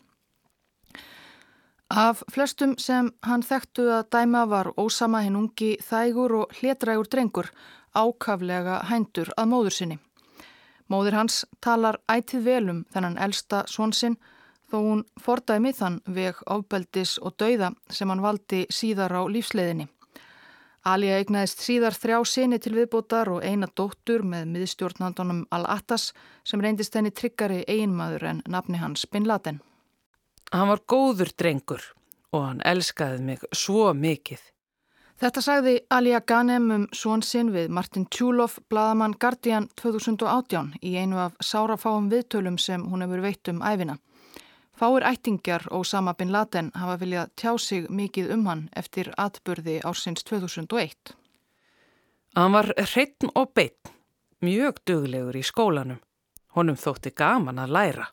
Af 1.90 2.22
flestum 2.30 2.76
sem 2.78 3.10
hann 3.26 3.42
þekktu 3.42 3.88
að 3.90 4.08
dæma 4.14 4.44
var 4.46 4.70
ósama 4.78 5.24
hinn 5.24 5.36
ungi 5.36 5.72
þægur 5.82 6.36
og 6.44 6.52
hlétrægur 6.60 7.10
drengur 7.10 7.50
ákaflega 7.98 8.84
hændur 8.86 9.32
að 9.36 9.50
móður 9.50 9.74
sinni. 9.74 9.98
Móður 10.90 11.18
hans 11.18 11.44
talar 11.60 11.98
ætið 12.06 12.46
velum 12.46 12.84
þennan 12.94 13.18
elsta 13.18 13.64
svonsinn 13.66 14.16
þó 14.70 14.76
hún 14.78 15.04
fordæmi 15.20 15.72
þann 15.76 16.00
veg 16.06 16.38
ábeldis 16.46 17.18
og 17.18 17.34
dauða 17.38 17.72
sem 17.90 18.10
hann 18.10 18.22
valdi 18.22 18.66
síðar 18.70 19.16
á 19.18 19.22
lífsleðinni. 19.26 19.88
Alja 20.88 21.18
eignaðist 21.20 21.60
síðar 21.60 21.92
þrjá 21.92 22.18
sinni 22.24 22.58
til 22.58 22.72
viðbótar 22.78 23.28
og 23.28 23.42
eina 23.44 23.68
dóttur 23.76 24.22
með 24.24 24.46
miðstjórnandunum 24.54 25.42
Al-Attas 25.52 26.14
sem 26.44 26.62
reyndist 26.64 26.94
henni 26.96 27.12
tryggari 27.12 27.64
einmaður 27.68 28.24
en 28.30 28.40
nafni 28.48 28.80
hans 28.80 29.04
Bin 29.04 29.28
Laden. 29.28 29.60
Hann 30.52 30.70
var 30.72 30.80
góður 30.88 31.34
drengur 31.36 31.84
og 32.32 32.46
hann 32.46 32.64
elskaði 32.64 33.20
mig 33.26 33.44
svo 33.52 33.90
mikið. 33.92 34.40
Þetta 35.20 35.40
sagði 35.44 35.74
Alja 35.92 36.22
Ganem 36.24 36.70
um 36.72 36.84
svon 36.96 37.20
sinn 37.20 37.50
við 37.52 37.68
Martin 37.68 38.06
Tjúlof, 38.08 38.54
bladamann 38.72 39.18
Guardian 39.20 39.66
2018 39.76 40.78
í 40.80 40.94
einu 40.96 41.18
af 41.20 41.34
sárafáum 41.44 42.08
viðtölum 42.08 42.56
sem 42.56 42.86
hún 42.88 43.04
hefur 43.04 43.20
veitt 43.26 43.50
um 43.52 43.60
æfina. 43.60 43.98
Fáir 44.80 45.04
ættingjar 45.04 45.62
Ósama 45.70 46.14
bin 46.14 46.32
Laden 46.32 46.70
hafa 46.74 46.94
viljað 46.96 47.32
tjá 47.36 47.50
sig 47.60 47.88
mikið 47.92 48.30
um 48.32 48.46
hann 48.48 48.62
eftir 48.72 49.10
atbyrði 49.20 49.74
ársins 49.84 50.24
2001. 50.24 51.12
Hann 52.36 52.54
var 52.56 52.70
hreitn 52.78 53.28
og 53.34 53.52
beitt, 53.52 53.90
mjög 54.40 54.80
duglegur 54.88 55.36
í 55.36 55.42
skólanum. 55.44 56.00
Honum 56.56 56.80
þótti 56.80 57.12
gaman 57.12 57.60
að 57.60 57.74
læra. 57.76 58.06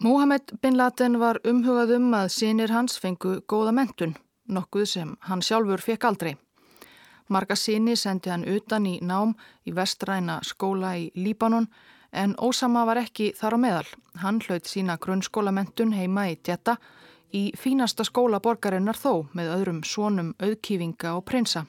Mohamed 0.00 0.56
bin 0.62 0.78
Laden 0.80 1.20
var 1.20 1.42
umhugað 1.44 1.92
um 1.98 2.08
að 2.16 2.32
sínir 2.38 2.72
hans 2.72 2.96
fengu 2.96 3.42
góða 3.44 3.76
mentun, 3.76 4.16
nokkuð 4.48 4.88
sem 4.96 5.16
hann 5.28 5.44
sjálfur 5.44 5.84
fekk 5.84 6.08
aldrei. 6.08 6.36
Marga 7.28 7.56
síni 7.56 7.98
sendi 8.00 8.32
hann 8.32 8.48
utan 8.48 8.86
í 8.86 8.96
nám 9.02 9.36
í 9.68 9.76
vestræna 9.76 10.40
skóla 10.42 10.96
í 10.96 11.10
Líbanon 11.14 11.68
En 12.14 12.36
Ósama 12.38 12.84
var 12.86 13.00
ekki 13.02 13.32
þar 13.34 13.56
á 13.56 13.58
meðal. 13.58 13.86
Hann 14.22 14.38
hlaut 14.46 14.70
sína 14.70 14.94
grunnskólamentun 15.02 15.94
heima 15.98 16.28
í 16.30 16.36
Djetta 16.38 16.76
í 17.34 17.48
fínasta 17.58 18.06
skóla 18.06 18.38
borgarinnar 18.40 18.94
þó 18.94 19.26
með 19.34 19.50
öðrum 19.56 19.80
svonum 19.82 20.34
auðkýfinga 20.38 21.16
og 21.18 21.24
prinsa. 21.26 21.64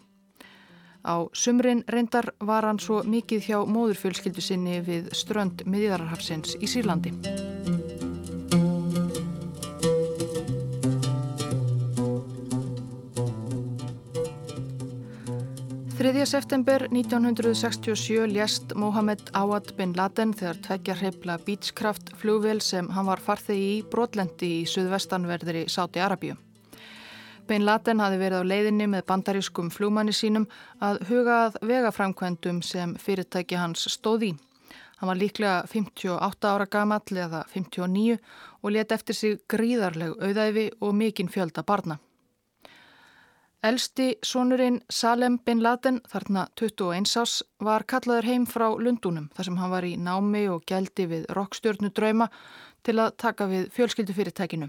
Á 1.05 1.25
sumrin 1.33 1.83
reyndar 1.89 2.31
var 2.39 2.65
hann 2.65 2.81
svo 2.81 3.01
mikið 3.05 3.49
hjá 3.49 3.57
móðurfjölskyldu 3.65 4.41
sinni 4.41 4.79
við 4.85 5.09
strönd 5.17 5.65
miðjararhafsins 5.65 6.57
í 6.61 6.69
Sýrlandi. 6.69 7.13
3. 16.05 16.25
september 16.25 16.87
1967 16.91 18.27
lést 18.27 18.73
Mohamed 18.73 19.21
Awad 19.33 19.71
bin 19.75 19.93
Laden 19.97 20.35
þegar 20.37 20.59
tveggja 20.61 20.95
hreifla 20.99 21.37
Beechcraft 21.47 22.11
flugvél 22.21 22.61
sem 22.61 22.91
hann 22.93 23.07
var 23.09 23.23
farþegi 23.25 23.71
í 23.79 23.79
brotlendi 23.89 24.51
í 24.59 24.67
suðvestanverðri 24.69 25.63
Sáti 25.65 26.03
Arabíu. 26.05 26.37
Bin 27.49 27.65
Laden 27.65 28.05
hafi 28.05 28.21
verið 28.21 28.45
á 28.45 28.49
leiðinni 28.53 28.89
með 28.93 29.07
bandarískum 29.09 29.73
flugmanni 29.73 30.13
sínum 30.13 30.45
að 30.77 31.01
hugað 31.09 31.57
vegaframkvæmdum 31.73 32.61
sem 32.61 32.93
fyrirtæki 33.01 33.57
hans 33.57 33.89
stóð 33.97 34.29
í. 34.29 34.33
Hann 35.01 35.09
var 35.09 35.17
líklega 35.17 35.59
58 35.73 36.53
ára 36.53 36.69
gamall 36.69 37.17
eða 37.17 37.47
59 37.57 38.19
og 38.61 38.77
let 38.77 38.93
eftir 38.93 39.17
sig 39.17 39.41
gríðarleg 39.49 40.21
auðæfi 40.21 40.69
og 40.81 40.99
mikinn 41.01 41.33
fjölda 41.33 41.65
barna. 41.65 41.97
Elsti 43.65 44.17
sonurinn 44.21 44.75
Salem 44.93 45.39
bin 45.41 45.63
Laden, 45.63 45.95
þarna 46.05 46.43
21 46.59 47.15
ás, 47.17 47.39
var 47.57 47.81
kallaður 47.89 48.27
heim 48.29 48.43
frá 48.45 48.67
Lundunum 48.77 49.31
þar 49.33 49.47
sem 49.47 49.55
hann 49.57 49.71
var 49.71 49.87
í 49.87 49.95
námi 49.97 50.43
og 50.53 50.67
gældi 50.69 51.07
við 51.09 51.23
rokkstjörnu 51.33 51.89
drauma 51.97 52.27
til 52.85 52.99
að 53.01 53.15
taka 53.23 53.47
við 53.49 53.71
fjölskyldufyrirtækinu. 53.73 54.67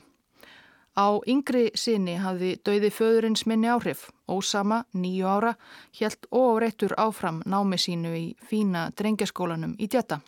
Á 0.97 1.07
yngri 1.29 1.67
sinni 1.77 2.15
hafði 2.23 2.55
döiði 2.65 2.89
föðurins 2.99 3.45
minni 3.45 3.69
áhrif, 3.69 4.07
ósama, 4.33 4.87
nýju 4.97 5.29
ára, 5.29 5.53
helt 6.01 6.25
og 6.31 6.63
réttur 6.65 6.97
áfram 6.97 7.43
námi 7.45 7.77
sínu 7.77 8.15
í 8.17 8.25
fína 8.49 8.89
drengjaskólanum 8.97 9.77
í 9.77 9.91
djetta. 9.93 10.23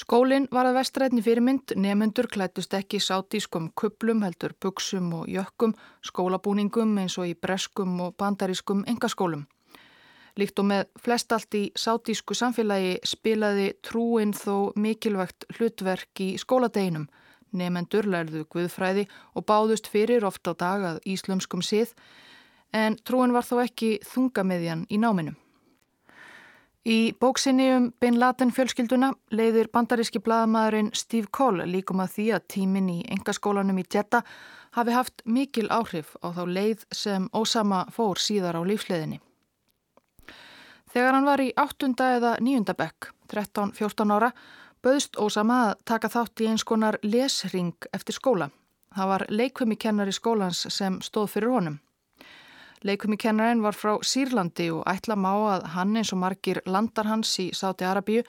Skólinn 0.00 0.46
var 0.48 0.64
að 0.64 0.78
vestrætni 0.78 1.20
fyrirmynd, 1.20 1.74
nefnendur 1.76 2.24
klættust 2.32 2.72
ekki 2.72 3.02
sátískum 3.04 3.66
kuplum 3.76 4.22
heldur 4.24 4.54
buksum 4.56 5.10
og 5.18 5.26
jökkum, 5.28 5.74
skólabúningum 6.08 6.94
eins 7.02 7.18
og 7.20 7.28
í 7.28 7.34
breskum 7.36 7.98
og 8.00 8.14
bandarískum 8.16 8.86
engaskólum. 8.88 9.42
Líkt 10.40 10.62
og 10.62 10.70
með 10.70 10.86
flest 11.04 11.34
allt 11.36 11.58
í 11.58 11.62
sátísku 11.76 12.32
samfélagi 12.38 12.94
spilaði 13.04 13.66
trúin 13.84 14.32
þó 14.32 14.72
mikilvægt 14.72 15.44
hlutverk 15.58 16.24
í 16.24 16.30
skóladeginum. 16.40 17.10
Nefnendur 17.52 18.08
lærðu 18.08 18.46
guðfræði 18.48 19.04
og 19.36 19.44
báðust 19.52 19.90
fyrir 19.92 20.24
oft 20.24 20.48
á 20.48 20.56
dag 20.56 20.88
að 20.94 21.04
íslumskum 21.04 21.60
sið 21.60 21.92
en 22.72 22.96
trúin 23.04 23.36
var 23.36 23.44
þó 23.44 23.58
ekki 23.66 23.98
þungamiðjan 24.14 24.88
í 24.88 25.02
náminum. 25.02 25.36
Í 26.88 27.12
bóksinni 27.20 27.66
um 27.76 27.90
Bin 28.00 28.16
Laden 28.16 28.54
fjölskylduna 28.56 29.10
leiðir 29.36 29.68
bandaríski 29.68 30.20
bladamæðurinn 30.24 30.94
Steve 30.96 31.28
Cole 31.28 31.66
líkum 31.68 32.00
að 32.00 32.14
því 32.14 32.24
að 32.32 32.46
tímin 32.54 32.88
í 32.88 33.00
engaskólanum 33.12 33.82
í 33.82 33.84
Jeddah 33.84 34.24
hafi 34.72 34.94
haft 34.94 35.20
mikil 35.26 35.66
áhrif 35.68 36.14
á 36.24 36.32
þá 36.32 36.46
leið 36.48 36.86
sem 36.88 37.26
Ósama 37.36 37.82
fór 37.92 38.16
síðar 38.16 38.56
á 38.56 38.64
lífsleiðinni. 38.64 39.20
Þegar 40.90 41.18
hann 41.18 41.28
var 41.28 41.44
í 41.44 41.52
áttunda 41.52 42.14
eða 42.16 42.32
níunda 42.40 42.72
bekk, 42.72 43.12
13-14 43.28 44.16
ára, 44.16 44.32
bauðst 44.80 45.20
Ósama 45.20 45.60
að 45.68 45.84
taka 45.84 46.08
þátt 46.08 46.40
í 46.40 46.48
eins 46.48 46.64
konar 46.64 46.96
lesring 47.04 47.76
eftir 47.92 48.16
skóla. 48.16 48.48
Það 48.96 49.12
var 49.12 49.26
leikvömmikennar 49.28 50.08
í 50.08 50.16
skólans 50.16 50.64
sem 50.72 50.96
stóð 51.04 51.28
fyrir 51.36 51.52
honum. 51.52 51.78
Leikumikennarinn 52.80 53.60
var 53.60 53.76
frá 53.76 53.98
Sýrlandi 54.00 54.70
og 54.72 54.86
ætla 54.88 55.12
má 55.12 55.34
að 55.52 55.66
hann 55.74 55.98
eins 56.00 56.14
og 56.14 56.22
margir 56.22 56.62
landar 56.64 57.10
hans 57.10 57.34
í 57.42 57.50
Sáti 57.52 57.84
Arabíu 57.84 58.22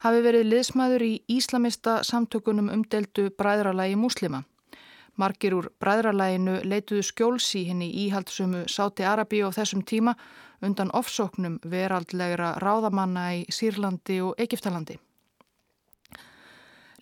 hafi 0.00 0.22
verið 0.24 0.46
liðsmaður 0.48 1.02
í 1.04 1.10
Íslamista 1.28 1.98
samtökunum 2.08 2.70
umdeldu 2.72 3.26
bræðralagi 3.36 3.98
muslima. 4.00 4.44
Margir 5.20 5.52
úr 5.58 5.68
bræðralæginu 5.76 6.62
leituðu 6.64 7.04
skjóls 7.04 7.50
í 7.60 7.66
henni 7.68 7.90
íhaldsumu 8.06 8.64
Sáti 8.64 9.04
Arabíu 9.04 9.50
á 9.52 9.56
þessum 9.58 9.84
tíma 9.84 10.14
undan 10.64 10.90
ofsóknum 10.96 11.58
veraldlegra 11.60 12.54
ráðamanna 12.64 13.26
í 13.36 13.42
Sýrlandi 13.52 14.22
og 14.24 14.40
Egiptalandi. 14.40 14.96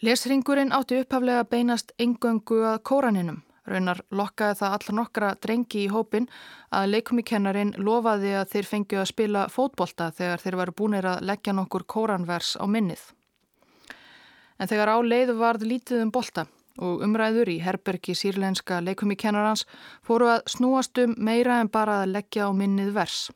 Lesringurinn 0.02 0.74
átti 0.74 0.98
upphaflega 1.04 1.46
beinast 1.46 1.94
engöngu 2.02 2.64
að 2.66 2.82
kóraninum 2.82 3.44
Raunar 3.70 4.02
lokkaði 4.10 4.58
það 4.60 4.76
allar 4.76 4.96
nokkra 4.98 5.30
drengi 5.40 5.84
í 5.84 5.90
hópin 5.92 6.28
að 6.74 6.90
leikumikennarin 6.94 7.74
lofaði 7.78 8.34
að 8.40 8.52
þeir 8.54 8.70
fengju 8.72 9.00
að 9.00 9.10
spila 9.12 9.46
fótbolta 9.52 10.10
þegar 10.16 10.44
þeir 10.44 10.60
varu 10.60 10.76
búinir 10.80 11.10
að 11.10 11.26
leggja 11.30 11.54
nokkur 11.56 11.86
kóranvers 11.86 12.56
á 12.58 12.64
minnið. 12.66 13.02
En 14.60 14.68
þegar 14.68 14.92
á 14.92 14.98
leiðu 15.00 15.38
varð 15.38 15.64
lítið 15.64 16.02
um 16.04 16.10
bolta 16.12 16.46
og 16.80 17.02
umræður 17.04 17.50
í 17.52 17.58
herbergi 17.64 18.14
sírlenska 18.16 18.80
leikumikennarans 18.84 19.66
fóru 20.06 20.30
að 20.34 20.46
snúast 20.54 20.98
um 21.02 21.14
meira 21.16 21.60
en 21.60 21.70
bara 21.72 22.02
að 22.02 22.14
leggja 22.16 22.48
á 22.48 22.50
minnið 22.56 22.94
vers. 22.96 23.28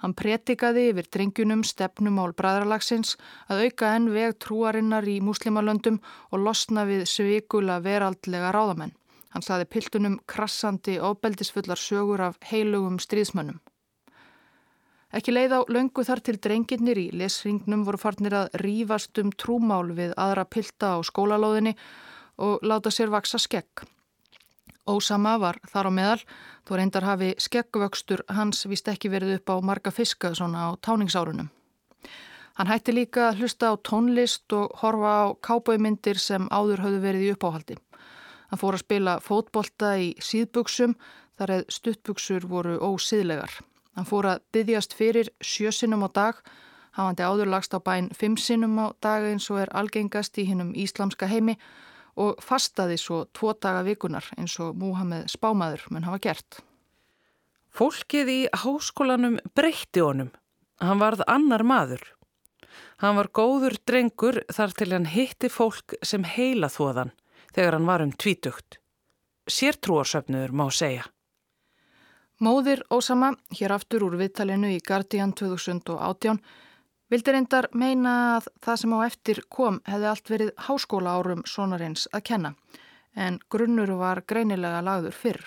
Hann 0.00 0.14
pretikaði 0.16 0.86
yfir 0.90 1.08
drengjunum 1.12 1.62
stefnumál 1.68 2.30
bræðralagsins 2.36 3.18
að 3.52 3.66
auka 3.66 3.90
enn 3.96 4.08
veg 4.14 4.38
trúarinnar 4.40 5.04
í 5.04 5.18
múslimalöndum 5.24 5.98
og 6.30 6.44
losna 6.46 6.86
við 6.88 7.04
svikula 7.10 7.82
veraldlega 7.84 8.54
ráðamenn. 8.56 8.94
Hann 9.30 9.44
saði 9.46 9.68
piltunum 9.70 10.16
krassandi 10.26 10.96
óbeldisfullar 10.98 11.78
sögur 11.78 12.22
af 12.24 12.38
heilugum 12.50 12.98
stríðsmönnum. 12.98 13.60
Ekki 15.10 15.34
leið 15.34 15.54
á 15.58 15.60
löngu 15.66 16.04
þar 16.06 16.20
til 16.22 16.36
drengirnir 16.38 16.98
í 16.98 17.08
lesringnum 17.10 17.82
voru 17.86 17.98
farnir 17.98 18.36
að 18.44 18.52
rýfast 18.62 19.18
um 19.22 19.32
trúmál 19.34 19.90
við 19.96 20.12
aðra 20.14 20.44
pilta 20.46 20.94
á 20.94 20.98
skólalóðinni 21.02 21.74
og 22.38 22.62
láta 22.62 22.92
sér 22.94 23.10
vaksa 23.10 23.38
skegg. 23.42 23.82
Ósama 24.86 25.36
var 25.38 25.58
þar 25.70 25.90
á 25.90 25.92
meðal, 25.94 26.20
þó 26.66 26.72
reyndar 26.78 27.06
hafi 27.06 27.34
skeggvöxtur 27.42 28.22
hans 28.30 28.64
vist 28.70 28.88
ekki 28.90 29.10
verið 29.10 29.36
upp 29.38 29.50
á 29.50 29.56
marga 29.62 29.90
fiska 29.94 30.30
svona 30.34 30.70
á 30.70 30.78
táningsárunum. 30.78 31.50
Hann 32.54 32.70
hætti 32.70 32.94
líka 32.94 33.28
að 33.28 33.42
hlusta 33.42 33.70
á 33.70 33.74
tónlist 33.82 34.52
og 34.54 34.74
horfa 34.82 35.12
á 35.22 35.26
kábauðmyndir 35.42 36.18
sem 36.18 36.48
áður 36.50 36.82
hafðu 36.86 37.02
verið 37.02 37.26
í 37.26 37.32
uppáhaldi. 37.34 37.76
Hann 38.50 38.58
fór 38.58 38.74
að 38.74 38.82
spila 38.82 39.18
fótbolta 39.22 39.92
í 40.02 40.14
síðbuksum 40.18 40.96
þar 41.38 41.52
eða 41.56 41.74
stuttbuksur 41.76 42.46
voru 42.50 42.78
ósýðlegar. 42.82 43.52
Hann 43.94 44.08
fór 44.08 44.26
að 44.32 44.42
byggjast 44.54 44.96
fyrir 44.98 45.30
sjösinnum 45.42 46.02
á 46.06 46.10
dag, 46.10 46.40
hafandi 46.98 47.26
áðurlagst 47.26 47.74
á 47.74 47.78
bæn 47.78 48.10
fimmsinnum 48.16 48.74
á 48.82 48.86
dag 49.02 49.26
eins 49.28 49.46
og 49.54 49.62
er 49.62 49.70
algengast 49.70 50.38
í 50.42 50.48
hinnum 50.48 50.74
íslamska 50.74 51.30
heimi 51.30 51.56
og 52.18 52.42
fastaði 52.42 52.98
svo 52.98 53.22
tvo 53.36 53.54
daga 53.54 53.84
vikunar 53.86 54.26
eins 54.36 54.58
og 54.58 54.74
Múhameð 54.78 55.30
spámaður 55.30 55.86
mun 55.94 56.08
hafa 56.08 56.18
gert. 56.26 56.60
Fólkið 57.70 58.32
í 58.34 58.40
háskólanum 58.50 59.38
breytti 59.54 60.02
honum. 60.02 60.32
Hann 60.82 60.98
varð 60.98 61.22
annar 61.30 61.62
maður. 61.62 62.02
Hann 62.98 63.14
var 63.14 63.30
góður 63.30 63.78
drengur 63.86 64.42
þar 64.50 64.74
til 64.74 64.90
hann 64.90 65.06
hitti 65.06 65.48
fólk 65.48 65.94
sem 66.02 66.26
heila 66.26 66.68
þóðan 66.68 67.14
þegar 67.54 67.76
hann 67.78 67.88
var 67.88 68.04
um 68.04 68.12
tvítugt. 68.12 68.78
Sértrúarsöfnuður 69.50 70.52
má 70.54 70.66
segja. 70.70 71.06
Móðir 72.40 72.80
Ósama, 72.88 73.34
hér 73.52 73.74
aftur 73.76 74.06
úr 74.06 74.16
viðtalinu 74.16 74.70
í 74.72 74.80
Guardian 74.80 75.34
2018, 75.36 76.38
vildi 77.12 77.34
reyndar 77.34 77.68
meina 77.76 78.14
að 78.38 78.48
það 78.64 78.80
sem 78.80 78.94
á 78.96 78.98
eftir 79.04 79.40
kom 79.52 79.80
hefði 79.84 80.08
allt 80.08 80.30
verið 80.32 80.52
háskóla 80.68 81.16
árum 81.18 81.42
sonarins 81.44 82.06
að 82.14 82.24
kenna, 82.30 82.54
en 83.12 83.40
grunnur 83.52 83.92
var 84.00 84.22
greinilega 84.24 84.80
lagður 84.86 85.18
fyrr. 85.18 85.42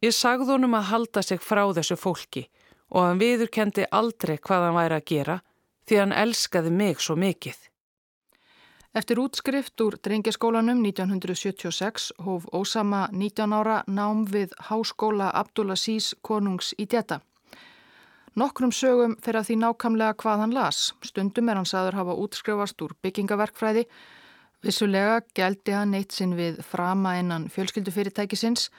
Ég 0.00 0.14
sagði 0.16 0.54
honum 0.54 0.78
að 0.78 0.88
halda 0.92 1.22
sig 1.26 1.42
frá 1.42 1.64
þessu 1.76 1.98
fólki 1.98 2.46
og 2.90 3.04
hann 3.04 3.20
viðurkendi 3.20 3.88
aldrei 3.90 4.38
hvað 4.38 4.68
hann 4.68 4.78
væri 4.78 4.96
að 4.96 5.08
gera 5.10 5.36
því 5.88 5.98
hann 6.00 6.14
elskaði 6.22 6.70
mig 6.70 7.02
svo 7.02 7.16
mikið. 7.18 7.58
Eftir 8.90 9.20
útskrift 9.22 9.78
úr 9.84 9.94
drengjaskólanum 10.02 10.80
1976 10.82 12.08
hóf 12.26 12.46
Ósama 12.50 13.04
19 13.12 13.52
ára 13.54 13.84
nám 13.86 14.24
við 14.26 14.50
Háskóla 14.66 15.28
Abdulaziz 15.30 16.16
konungs 16.26 16.72
í 16.74 16.88
Djeta. 16.90 17.20
Nokkrum 18.34 18.74
sögum 18.74 19.14
fyrir 19.22 19.38
að 19.38 19.46
því 19.46 19.56
nákamlega 19.62 20.18
hvað 20.18 20.42
hann 20.42 20.56
las. 20.58 20.82
Stundum 21.06 21.48
er 21.48 21.60
hann 21.60 21.70
saður 21.70 22.00
hafa 22.00 22.18
útskrifast 22.18 22.82
úr 22.82 22.96
byggingaverkfræði. 22.98 23.86
Vissulega 24.66 25.22
geldi 25.38 25.78
hann 25.78 25.94
eitt 25.94 26.10
sinn 26.10 26.34
við 26.34 26.58
frama 26.66 27.14
innan 27.22 27.46
fjölskyldufyrirtækisins. 27.46 28.72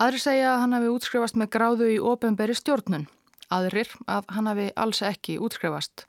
Aðri 0.00 0.24
segja 0.24 0.54
að 0.54 0.62
hann 0.64 0.80
hafi 0.80 0.94
útskrifast 0.96 1.36
með 1.36 1.52
gráðu 1.58 1.92
í 1.92 2.00
ofenberi 2.00 2.56
stjórnun. 2.56 3.04
Aðrir 3.52 3.92
að 4.08 4.32
hann 4.32 4.48
hafi 4.48 4.70
alls 4.80 5.04
ekki 5.04 5.36
útskrifast. 5.36 6.08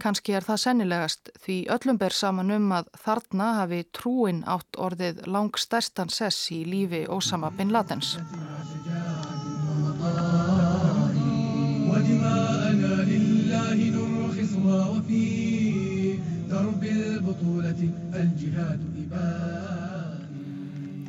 Kanski 0.00 0.32
er 0.32 0.44
það 0.46 0.60
sennilegast 0.62 1.30
því 1.44 1.54
öllum 1.74 1.98
ber 2.00 2.14
saman 2.16 2.52
um 2.54 2.70
að 2.72 2.86
þarna 3.02 3.48
hafi 3.58 3.80
trúin 3.96 4.40
átt 4.48 4.78
orðið 4.80 5.26
langstærstan 5.28 6.08
sess 6.08 6.48
í 6.56 6.62
lífi 6.64 7.02
Ósama 7.04 7.50
bin 7.52 7.72
Ladens. 7.74 8.14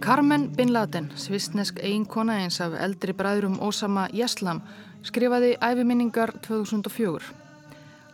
Carmen 0.01 0.49
bin 0.57 0.73
Laden, 0.73 1.11
svistnesk 1.15 1.79
eiginkona 1.79 2.41
eins 2.43 2.59
af 2.59 2.75
eldri 2.75 3.15
bræðrum 3.15 3.61
Ósama 3.63 4.09
Jeslam, 4.11 4.59
skrifaði 5.07 5.55
æfiminningar 5.61 6.35
2004. 6.43 7.40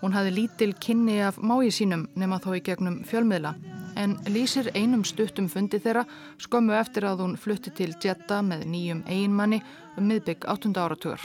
Hún 0.02 0.14
hafi 0.14 0.30
lítil 0.32 0.76
kynni 0.78 1.18
af 1.26 1.40
mái 1.42 1.72
sínum 1.74 2.06
nema 2.16 2.38
þó 2.44 2.52
í 2.58 2.62
gegnum 2.62 3.00
fjölmiðla 3.08 3.56
en 3.98 4.14
lýsir 4.30 4.70
einum 4.78 5.02
stuttum 5.08 5.48
fundi 5.50 5.80
þeirra 5.82 6.04
skömmu 6.44 6.76
eftir 6.78 7.08
að 7.10 7.24
hún 7.24 7.38
flutti 7.42 7.74
til 7.74 7.96
Jeddah 8.04 8.44
með 8.46 8.68
nýjum 8.70 9.02
eiginmanni 9.10 9.62
um 9.98 10.06
miðbygg 10.12 10.46
8. 10.46 10.74
áratugur. 10.78 11.24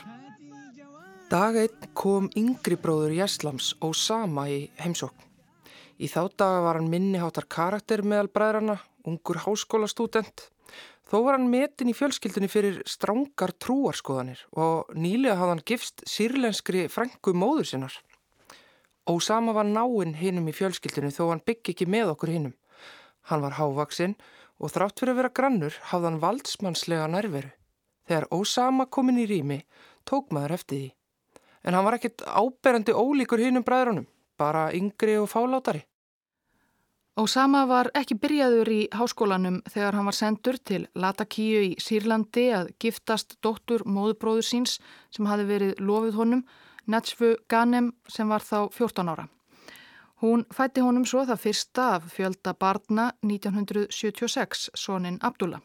Dag 1.32 1.56
einn 1.56 1.90
kom 1.96 2.30
yngri 2.37 2.78
bróður 2.80 3.12
Jæslams 3.16 3.74
og 3.85 3.92
sama 3.96 4.46
í 4.48 4.64
heimsókn. 4.80 5.28
Í 6.00 6.08
þá 6.08 6.22
daga 6.40 6.64
var 6.64 6.80
hann 6.80 6.90
minniháttar 6.92 7.46
karakter 7.48 8.02
meðal 8.02 8.32
bræðrana, 8.32 8.78
ungur 9.04 9.38
háskólastúdent. 9.44 10.48
Þó 11.08 11.16
var 11.26 11.37
hann 11.37 11.50
metin 11.52 11.92
í 11.92 11.96
fjölskyldunni 11.96 12.48
fyrir 12.48 12.80
strángar 12.88 13.52
trúarskoðanir 13.61 14.40
og 14.56 14.88
nýlega 14.96 15.37
hafði 15.37 15.54
hann 15.54 15.66
gifst 15.68 16.04
sírlenskri 16.08 16.87
frængu 16.88 17.37
móður 17.37 17.68
sinnar. 17.68 17.98
Ósama 19.11 19.53
var 19.53 19.67
náinn 19.67 20.15
hinnum 20.15 20.47
í 20.47 20.55
fjölskyldinu 20.55 21.11
þó 21.11 21.33
hann 21.33 21.43
byggi 21.43 21.75
ekki 21.75 21.88
með 21.91 22.12
okkur 22.12 22.31
hinnum. 22.31 22.55
Hann 23.27 23.43
var 23.43 23.57
hávaksinn 23.59 24.15
og 24.62 24.71
þrátt 24.71 25.01
fyrir 25.01 25.15
að 25.15 25.21
vera 25.21 25.35
grannur 25.35 25.79
hafði 25.91 26.09
hann 26.09 26.21
valdsmannslega 26.23 27.09
nærveru. 27.11 27.51
Þegar 28.07 28.29
Ósama 28.35 28.87
kom 28.87 29.11
inn 29.11 29.23
í 29.23 29.27
rými 29.27 29.62
tók 30.07 30.31
maður 30.31 30.55
eftir 30.59 30.79
því. 30.79 30.91
En 31.67 31.75
hann 31.75 31.87
var 31.87 31.99
ekkert 31.99 32.23
áberandi 32.27 32.95
ólíkur 32.95 33.43
hinnum 33.43 33.67
bræðrunum, 33.67 34.07
bara 34.38 34.71
yngri 34.75 35.19
og 35.19 35.31
fálátari. 35.31 35.83
Ósama 37.19 37.67
var 37.69 37.91
ekki 37.99 38.17
byrjaður 38.23 38.69
í 38.73 38.81
háskólanum 38.95 39.59
þegar 39.69 39.99
hann 39.99 40.07
var 40.09 40.17
sendur 40.17 40.57
til 40.57 40.87
Latakíu 40.95 41.61
í 41.67 41.73
Sýrlandi 41.83 42.47
að 42.57 42.71
giftast 42.81 43.37
dóttur 43.45 43.83
móðubróður 43.85 44.47
síns 44.47 44.79
sem 45.12 45.27
hafi 45.29 45.45
verið 45.51 45.83
lofið 45.83 46.17
honum 46.23 46.47
Natsfu 46.87 47.37
Ganem 47.49 47.92
sem 48.09 48.29
var 48.29 48.42
þá 48.42 48.68
14 48.73 49.09
ára. 49.09 49.29
Hún 50.23 50.45
fætti 50.55 50.83
honum 50.83 51.05
svo 51.07 51.25
það 51.27 51.40
fyrsta 51.42 51.85
af 51.97 52.09
fjölda 52.14 52.55
barna 52.55 53.11
1976, 53.27 54.71
sonin 54.75 55.18
Abdullah. 55.23 55.62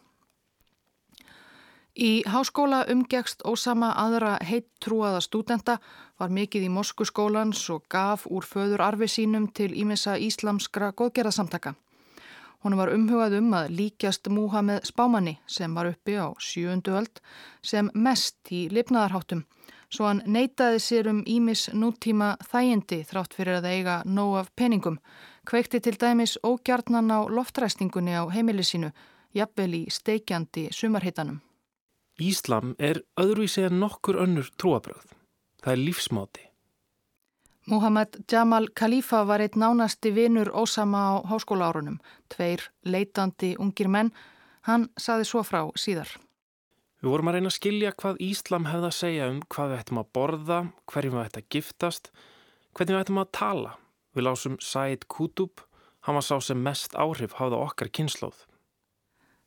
Í 1.98 2.22
háskóla 2.30 2.84
umgegst 2.94 3.42
ósama 3.46 3.92
aðra 3.98 4.36
heitt 4.46 4.68
trúaða 4.86 5.22
stúdenta 5.26 5.80
var 6.22 6.30
mikið 6.30 6.68
í 6.68 6.70
Mosku 6.70 7.06
skólans 7.10 7.64
og 7.74 7.88
gaf 7.90 8.28
úr 8.30 8.46
föður 8.46 8.84
arfi 8.86 9.10
sínum 9.10 9.48
til 9.50 9.72
ímessa 9.74 10.14
íslamskra 10.22 10.92
góðgerðarsamtaka. 10.94 11.74
Hún 12.62 12.78
var 12.78 12.94
umhugað 12.94 13.40
um 13.40 13.54
að 13.58 13.74
líkjast 13.80 14.30
Múhameð 14.30 14.86
Spámanni 14.90 15.38
sem 15.46 15.74
var 15.74 15.90
uppi 15.90 16.18
á 16.22 16.34
sjöundu 16.38 16.94
öld 16.98 17.22
sem 17.62 17.90
mest 17.94 18.54
í 18.54 18.68
lifnaðarháttum 18.70 19.46
svo 19.94 20.08
hann 20.10 20.22
neytaði 20.26 20.80
sér 20.84 21.10
um 21.12 21.24
Ímis 21.26 21.68
nútíma 21.74 22.36
þægindi 22.52 23.04
þrátt 23.08 23.36
fyrir 23.38 23.60
að 23.60 23.70
eiga 23.72 23.98
nóg 24.06 24.38
af 24.42 24.50
peningum, 24.56 25.00
kveikti 25.48 25.80
til 25.80 25.98
dæmis 26.00 26.38
ógjarnan 26.44 27.12
á 27.12 27.20
loftræstingunni 27.30 28.16
á 28.16 28.24
heimilisínu, 28.28 28.92
jafnvel 29.34 29.74
í 29.74 29.84
steikjandi 29.90 30.68
sumarhittanum. 30.72 31.42
Íslam 32.18 32.74
er 32.80 33.04
öðruvísi 33.20 33.68
en 33.68 33.80
nokkur 33.80 34.18
önnur 34.24 34.50
trúabröð. 34.58 35.06
Það 35.62 35.74
er 35.74 35.84
lífsmáti. 35.84 36.44
Muhammad 37.68 38.16
Jamal 38.32 38.70
Khalifa 38.74 39.26
var 39.28 39.44
eitt 39.44 39.58
nánasti 39.60 40.14
vinur 40.16 40.50
Ósama 40.56 41.02
á 41.12 41.14
háskóla 41.28 41.68
árunum, 41.68 42.00
tveir 42.32 42.64
leitandi 42.86 43.56
ungir 43.60 43.90
menn. 43.92 44.14
Hann 44.62 44.88
saði 44.98 45.28
svo 45.28 45.44
frá 45.44 45.68
síðar. 45.76 46.08
Við 46.98 47.12
vorum 47.14 47.30
að 47.30 47.36
reyna 47.38 47.50
að 47.52 47.58
skilja 47.60 47.94
hvað 47.94 48.22
Íslam 48.26 48.68
hefði 48.72 48.88
að 48.88 48.96
segja 48.98 49.26
um 49.30 49.42
hvað 49.54 49.72
við 49.72 49.82
ættum 49.84 50.00
að 50.02 50.08
borða, 50.18 50.60
hverjum 50.90 51.18
við 51.18 51.28
ættum 51.28 51.44
að 51.44 51.50
giftast, 51.54 52.12
hvernig 52.74 52.96
við 52.96 53.02
ættum 53.04 53.20
að 53.22 53.34
tala. 53.38 53.74
Við 54.18 54.26
lásum 54.26 54.56
Said 54.66 55.06
Qutub, 55.14 55.62
hann 56.08 56.18
var 56.18 56.26
sá 56.26 56.40
sem 56.42 56.64
mest 56.66 56.98
áhrif 56.98 57.36
hafða 57.38 57.60
okkar 57.68 57.92
kynnslóð. 57.94 58.40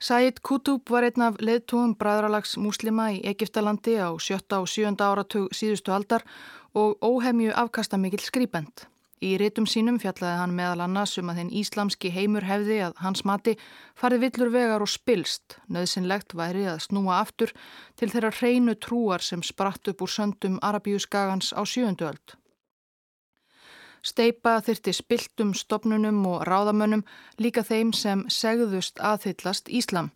Said 0.00 0.38
Qutub 0.46 0.94
var 0.94 1.08
einn 1.08 1.26
af 1.26 1.42
leðtúum 1.42 1.96
bræðralags 1.98 2.54
múslima 2.56 3.10
í 3.16 3.18
Egiptalandi 3.34 3.98
á 3.98 4.14
sjötta 4.22 4.62
og 4.62 4.70
sjönda 4.70 5.10
áratug 5.10 5.50
síðustu 5.50 5.90
aldar 5.92 6.22
og 6.78 7.02
óhemju 7.02 7.50
afkastamikil 7.50 8.22
skrýpend. 8.22 8.86
Í 9.20 9.34
rétum 9.36 9.66
sínum 9.68 9.98
fjallaði 10.00 10.36
hann 10.40 10.54
meðal 10.56 10.80
annars 10.86 11.18
um 11.20 11.28
að 11.28 11.42
þinn 11.42 11.50
íslamski 11.60 12.08
heimur 12.14 12.46
hefði 12.48 12.78
að 12.86 13.00
hans 13.04 13.20
mati 13.28 13.52
farið 14.00 14.22
villur 14.24 14.52
vegar 14.54 14.80
og 14.80 14.88
spilst. 14.88 15.58
Nauðsynlegt 15.68 16.32
væri 16.32 16.64
að 16.72 16.80
snúa 16.86 17.18
aftur 17.20 17.52
til 18.00 18.08
þeirra 18.08 18.30
hreinu 18.38 18.74
trúar 18.80 19.20
sem 19.20 19.42
spratt 19.44 19.92
upp 19.92 20.00
úr 20.06 20.12
söndum 20.14 20.56
Arabíuskagans 20.64 21.52
á 21.52 21.60
sjöunduöld. 21.68 22.40
Steipa 24.00 24.54
þyrti 24.64 24.96
spiltum 24.96 25.52
stopnunum 25.52 26.24
og 26.24 26.46
ráðamönnum 26.48 27.04
líka 27.36 27.60
þeim 27.60 27.92
sem 27.92 28.24
segðust 28.32 29.04
aðhyllast 29.04 29.68
Íslam. 29.68 30.08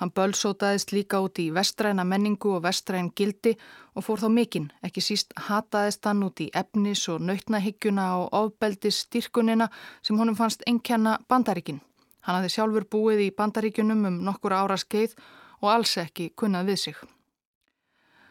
Hann 0.00 0.12
bölsótaðist 0.16 0.94
líka 0.96 1.18
út 1.20 1.36
í 1.42 1.50
vestræna 1.52 2.06
menningu 2.08 2.54
og 2.56 2.62
vestræn 2.64 3.10
gildi 3.12 3.52
og 3.92 4.06
fór 4.06 4.22
þá 4.22 4.30
mikinn, 4.32 4.70
ekki 4.80 5.02
síst 5.04 5.34
hataðist 5.48 6.08
hann 6.08 6.24
út 6.24 6.40
í 6.40 6.46
efnis 6.56 7.02
og 7.12 7.20
nautnahyggjuna 7.28 8.06
og 8.22 8.32
ofbeldis 8.38 9.02
styrkunina 9.04 9.68
sem 10.00 10.16
honum 10.16 10.38
fannst 10.38 10.64
enkenna 10.66 11.18
bandaríkin. 11.28 11.82
Hann 12.24 12.40
hafði 12.40 12.54
sjálfur 12.56 12.88
búið 12.88 13.26
í 13.26 13.30
bandaríkunum 13.36 14.08
um 14.08 14.18
nokkur 14.24 14.56
ára 14.56 14.80
skeið 14.80 15.18
og 15.60 15.72
alls 15.74 15.96
ekki 16.00 16.32
kunnað 16.32 16.72
við 16.72 16.84
sig. 16.86 17.00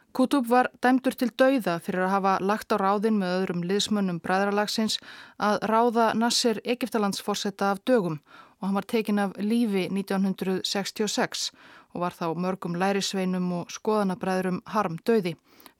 Kutub 0.09 0.47
var 0.49 0.71
dæmdur 0.81 1.13
til 1.13 1.29
dauða 1.37 1.77
fyrir 1.85 2.07
að 2.07 2.13
hafa 2.15 2.37
lagt 2.41 2.73
á 2.73 2.81
ráðin 2.81 3.19
með 3.21 3.35
öðrum 3.43 3.65
liðsmönnum 3.69 4.17
bræðralagsins 4.25 4.97
að 5.37 5.61
ráða 5.69 6.15
Nasser 6.17 6.57
Egiptalandsforsetta 6.65 7.69
af 7.75 7.83
dögum 7.85 8.17
og 8.59 8.67
hann 8.67 8.75
var 8.75 8.87
tekin 8.87 9.19
af 9.19 9.37
lífi 9.39 9.87
1966 9.87 11.51
og 11.93 12.01
var 12.03 12.13
þá 12.13 12.33
mörgum 12.35 12.75
lærisveinum 12.77 13.51
og 13.61 13.71
skoðanabræðurum 13.73 14.61
harm 14.73 14.99
döði, 15.07 15.35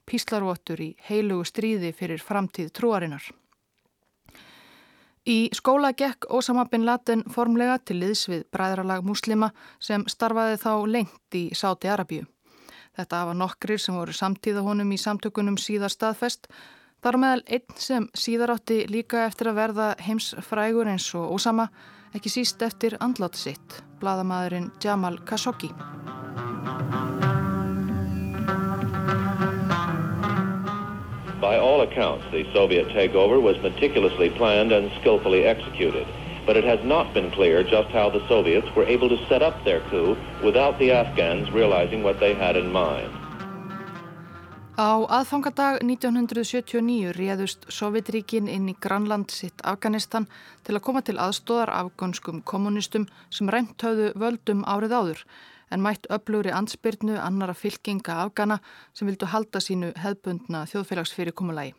píslarvottur 0.06 0.80
í 0.80 0.94
heilugu 1.08 1.44
stríði 1.44 1.92
fyrir 1.94 2.22
framtíð 2.24 2.72
trúarinnar. 2.74 3.22
Í 5.28 5.50
skóla 5.52 5.92
gekk 5.92 6.30
Osama 6.32 6.64
bin 6.64 6.86
Laden 6.88 7.22
formlega 7.28 7.76
til 7.84 7.98
liðs 8.00 8.24
við 8.30 8.46
bræðralag 8.50 9.04
muslima 9.04 9.50
sem 9.78 10.06
starfaði 10.08 10.56
þá 10.62 10.72
lengt 10.88 11.36
í 11.36 11.50
Sáti 11.54 11.90
Arabíu. 11.92 12.24
Þetta 12.96 13.26
var 13.28 13.36
nokkrir 13.36 13.78
sem 13.78 13.94
voru 13.94 14.16
samtíða 14.16 14.64
honum 14.64 14.90
í 14.90 14.98
samtökunum 14.98 15.58
síðar 15.60 15.92
staðfest, 15.92 16.48
þar 17.04 17.20
meðal 17.20 17.42
einn 17.46 17.76
sem 17.76 18.08
síðar 18.16 18.56
átti 18.56 18.86
líka 18.88 19.26
eftir 19.28 19.52
að 19.52 19.60
verða 19.60 19.90
heims 20.00 20.32
frægur 20.48 20.88
eins 20.88 21.06
og 21.14 21.36
Osama 21.36 21.68
ekki 22.14 22.28
síst 22.28 22.62
eftir 22.62 22.96
andlátt 22.98 23.36
sitt, 23.38 23.82
bladamæðurinn 24.00 24.70
Jamal 24.82 25.18
Khashoggi. 25.24 25.70
By 31.40 31.56
all 31.56 31.80
accounts, 31.82 32.24
the 32.32 32.44
Soviet 32.52 32.88
takeover 32.88 33.40
was 33.40 33.56
meticulously 33.62 34.30
planned 34.30 34.72
and 34.72 34.90
skillfully 35.00 35.44
executed. 35.44 36.06
But 36.46 36.56
it 36.56 36.64
has 36.64 36.80
not 36.84 37.14
been 37.14 37.30
clear 37.30 37.62
just 37.62 37.90
how 37.90 38.10
the 38.10 38.26
Soviets 38.26 38.74
were 38.74 38.84
able 38.84 39.08
to 39.08 39.26
set 39.28 39.42
up 39.42 39.62
their 39.64 39.80
coup 39.90 40.16
without 40.42 40.78
the 40.78 40.90
Afghans 40.90 41.50
realizing 41.52 42.02
what 42.02 42.18
they 42.18 42.34
had 42.34 42.56
in 42.56 42.72
mind. 42.72 43.19
Á 44.78 45.02
aðfangadag 45.02 45.80
1979 45.82 47.10
réðust 47.16 47.64
Sovjetríkin 47.74 48.46
inn 48.46 48.68
í 48.70 48.76
Granland 48.78 49.32
sitt 49.34 49.58
Afganistan 49.66 50.28
til 50.62 50.76
að 50.76 50.84
koma 50.86 51.02
til 51.02 51.16
aðstóðar 51.18 51.72
afgönskum 51.74 52.38
kommunistum 52.46 53.08
sem 53.34 53.50
reynt 53.50 53.82
höfðu 53.82 54.12
völdum 54.14 54.62
árið 54.62 54.94
áður 54.94 55.24
en 55.74 55.82
mætt 55.82 56.06
öflugri 56.10 56.54
ansbyrnu 56.54 57.18
annara 57.18 57.54
fylkinga 57.54 58.22
Afgana 58.22 58.60
sem 58.94 59.10
vildu 59.10 59.26
halda 59.26 59.58
sínu 59.58 59.90
hefbundna 59.98 60.62
þjóðfélagsfyrirkomulagi. 60.70 61.74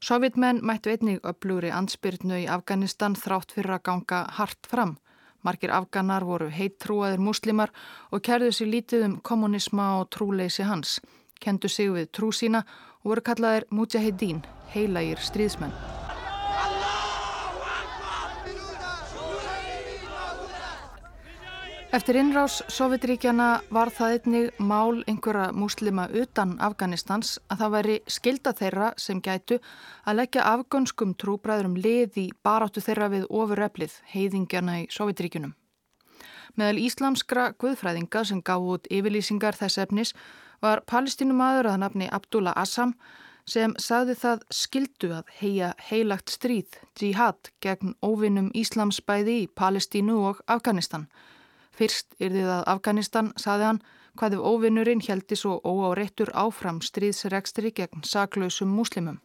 Sovjetmenn 0.00 0.64
mættu 0.64 0.96
einnig 0.96 1.20
öflugri 1.28 1.70
ansbyrnu 1.76 2.40
í 2.40 2.48
Afganistan 2.48 3.16
þrátt 3.20 3.52
fyrir 3.52 3.76
að 3.76 3.86
ganga 3.90 4.26
hart 4.40 4.66
fram. 4.66 4.96
Markir 5.44 5.72
Afganar 5.74 6.24
voru 6.24 6.48
heittrúaðir 6.48 7.20
muslimar 7.20 7.72
og 8.10 8.22
kærðu 8.24 8.52
sér 8.52 8.70
lítið 8.78 9.10
um 9.10 9.18
kommunisma 9.20 9.98
og 10.00 10.08
trúleysi 10.14 10.64
hans 10.64 11.00
kendu 11.42 11.68
sig 11.68 11.90
við 11.90 12.12
trú 12.14 12.30
sína 12.32 12.62
og 13.02 13.12
voru 13.12 13.26
kallaðir 13.26 13.66
Mujahedin, 13.74 14.44
heilagir 14.74 15.18
stríðsmenn. 15.18 15.74
Eftir 21.92 22.16
innrás 22.16 22.62
Sovjetríkjana 22.72 23.46
var 23.68 23.90
það 23.92 24.14
einnig 24.14 24.60
mál 24.64 25.02
einhverja 25.04 25.50
múslima 25.52 26.06
utan 26.08 26.54
Afganistans 26.56 27.34
að 27.52 27.58
það 27.60 27.74
væri 27.74 27.96
skilda 28.14 28.52
þeirra 28.56 28.86
sem 28.96 29.20
gætu 29.20 29.58
að 30.08 30.16
leggja 30.22 30.46
afgönskum 30.54 31.12
trúbræðurum 31.20 31.74
lið 31.76 32.16
í 32.22 32.24
baráttu 32.40 32.80
þeirra 32.80 33.10
við 33.12 33.26
ofurreflið, 33.28 33.98
heiðingjana 34.08 34.78
í 34.80 34.86
Sovjetríkunum. 34.88 35.52
Meðal 36.56 36.80
íslamskra 36.80 37.50
guðfræðinga 37.60 38.24
sem 38.24 38.40
gaf 38.40 38.64
út 38.72 38.88
yfirlýsingar 38.88 39.60
þess 39.60 39.84
efnis 39.84 40.14
var 40.62 40.84
palestínumadur 40.86 41.68
að 41.72 41.82
nafni 41.82 42.08
Abdullah 42.12 42.56
Assam 42.56 42.94
sem 43.48 43.74
sagði 43.82 44.14
það 44.20 44.44
skildu 44.54 45.10
að 45.16 45.30
heia 45.40 45.72
heilagt 45.88 46.30
stríð, 46.30 46.76
jihad, 46.98 47.50
gegn 47.60 47.96
óvinnum 48.02 48.52
Íslams 48.54 49.00
bæði 49.02 49.42
í 49.42 49.48
Palestínu 49.58 50.20
og 50.28 50.42
Afganistan. 50.46 51.08
Fyrst 51.74 52.14
yrði 52.20 52.46
það 52.46 52.64
Afganistan, 52.70 53.32
saði 53.36 53.68
hann, 53.70 53.82
hvað 54.18 54.36
ef 54.36 54.46
óvinnurinn 54.46 55.02
heldi 55.02 55.38
svo 55.40 55.58
óáreittur 55.64 56.30
áfram 56.36 56.80
stríðsregstri 56.84 57.72
gegn 57.74 58.04
saklausum 58.06 58.70
múslimum. 58.76 59.18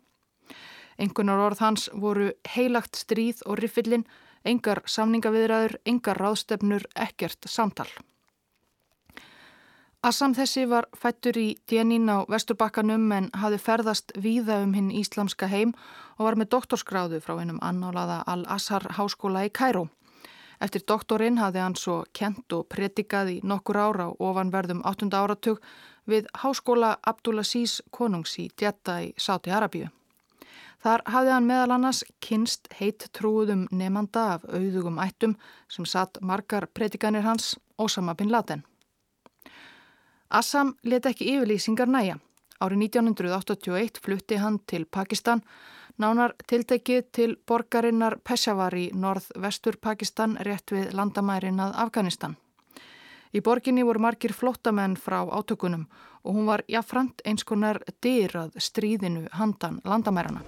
Engunar 0.97 1.43
orð 1.43 1.62
hans 1.62 1.89
voru 1.93 2.32
heilagt 2.56 2.97
stríð 2.97 3.43
og 3.45 3.60
riffillin, 3.62 4.08
engar 4.47 4.82
samningaviðræður, 4.89 5.78
engar 5.86 6.17
ráðstefnur, 6.17 6.88
ekkert 6.95 7.45
samtal. 7.45 7.89
Assam 10.05 10.36
þessi 10.38 10.67
var 10.69 10.86
fættur 10.93 11.38
í 11.41 11.47
Djenín 11.65 12.05
á 12.05 12.21
Vesturbakkanum 12.29 13.10
en 13.15 13.29
hafði 13.33 13.57
ferðast 13.57 14.12
víða 14.13 14.60
um 14.62 14.75
hinn 14.77 14.91
íslamska 14.93 15.49
heim 15.49 15.73
og 16.19 16.27
var 16.27 16.38
með 16.38 16.51
doktorskráðu 16.53 17.19
frá 17.25 17.33
hennum 17.39 17.57
annálaða 17.65 18.19
Al-Azhar 18.29 18.86
háskóla 18.93 19.47
í 19.47 19.49
Kæró. 19.49 19.88
Eftir 20.62 20.86
doktorinn 20.86 21.41
hafði 21.41 21.63
hann 21.63 21.75
svo 21.75 21.97
kent 22.13 22.53
og 22.53 22.69
predikað 22.69 23.33
í 23.33 23.39
nokkur 23.41 23.77
ára 23.77 24.07
og 24.13 24.21
ofanverðum 24.29 24.86
8. 24.86 25.10
áratug 25.17 25.65
við 26.05 26.29
háskóla 26.45 26.93
Abdulaziz 27.01 27.81
konungs 27.89 28.38
í 28.38 28.51
Djetta 28.53 29.01
í 29.01 29.12
Sáti 29.17 29.49
Arabíu. 29.49 29.89
Þar 30.77 31.07
hafði 31.10 31.33
hann 31.33 31.49
meðal 31.49 31.73
annars 31.73 32.05
kynst 32.21 32.69
heitt 32.77 33.10
trúðum 33.17 33.65
nefnanda 33.73 34.29
af 34.38 34.45
auðugum 34.45 35.01
ættum 35.01 35.39
sem 35.67 35.89
satt 35.89 36.21
margar 36.21 36.69
predikanir 36.69 37.25
hans 37.25 37.55
Osama 37.81 38.13
bin 38.13 38.29
Laden. 38.29 38.62
Assam 40.29 40.73
let 40.83 41.05
ekki 41.07 41.29
yfirlýsingar 41.31 41.87
næja. 41.87 42.17
Árið 42.59 42.81
1981 42.89 44.01
flutti 44.03 44.39
hann 44.41 44.57
til 44.67 44.85
Pakistan, 44.85 45.41
nánar 45.97 46.33
tiltekið 46.47 47.05
til 47.15 47.35
borgarinnar 47.47 48.17
Peshawar 48.23 48.75
í 48.75 48.89
norð-vestur 48.91 49.77
Pakistan 49.79 50.35
rétt 50.43 50.73
við 50.75 50.91
landamærin 50.97 51.61
að 51.63 51.77
Afganistan. 51.85 52.35
Í 53.31 53.39
borginni 53.39 53.85
voru 53.87 54.03
margir 54.03 54.33
flottamenn 54.33 54.97
frá 54.99 55.21
átökunum 55.23 55.87
og 56.23 56.35
hún 56.35 56.47
var 56.49 56.65
jáfnframt 56.67 57.23
eins 57.23 57.47
konar 57.47 57.79
dyrað 58.03 58.57
stríðinu 58.59 59.27
handan 59.31 59.79
landamærana. 59.85 60.43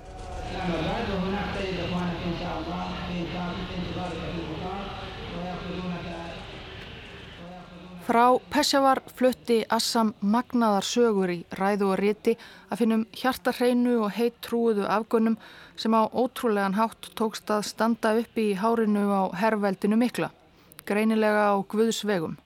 Frá 8.10 8.40
Peshawar 8.50 9.04
flutti 9.14 9.60
Assam 9.70 10.16
magnaðar 10.26 10.86
sögur 10.88 11.30
í 11.30 11.44
ræðu 11.54 11.92
og 11.92 12.00
riti 12.00 12.32
að 12.74 12.80
finnum 12.82 13.04
hjartarhreinu 13.14 14.00
og 14.02 14.16
heitt 14.16 14.40
trúuðu 14.48 14.88
afgönnum 14.90 15.36
sem 15.78 15.94
á 15.94 16.10
ótrúlegan 16.10 16.74
hátt 16.74 17.12
tókst 17.20 17.52
að 17.54 17.68
standa 17.68 18.16
upp 18.18 18.40
í 18.42 18.48
hárinu 18.58 19.04
á 19.14 19.30
herrveldinu 19.38 20.00
mikla, 20.02 20.32
greinilega 20.90 21.44
á 21.54 21.56
Guðsvegum. 21.62 22.40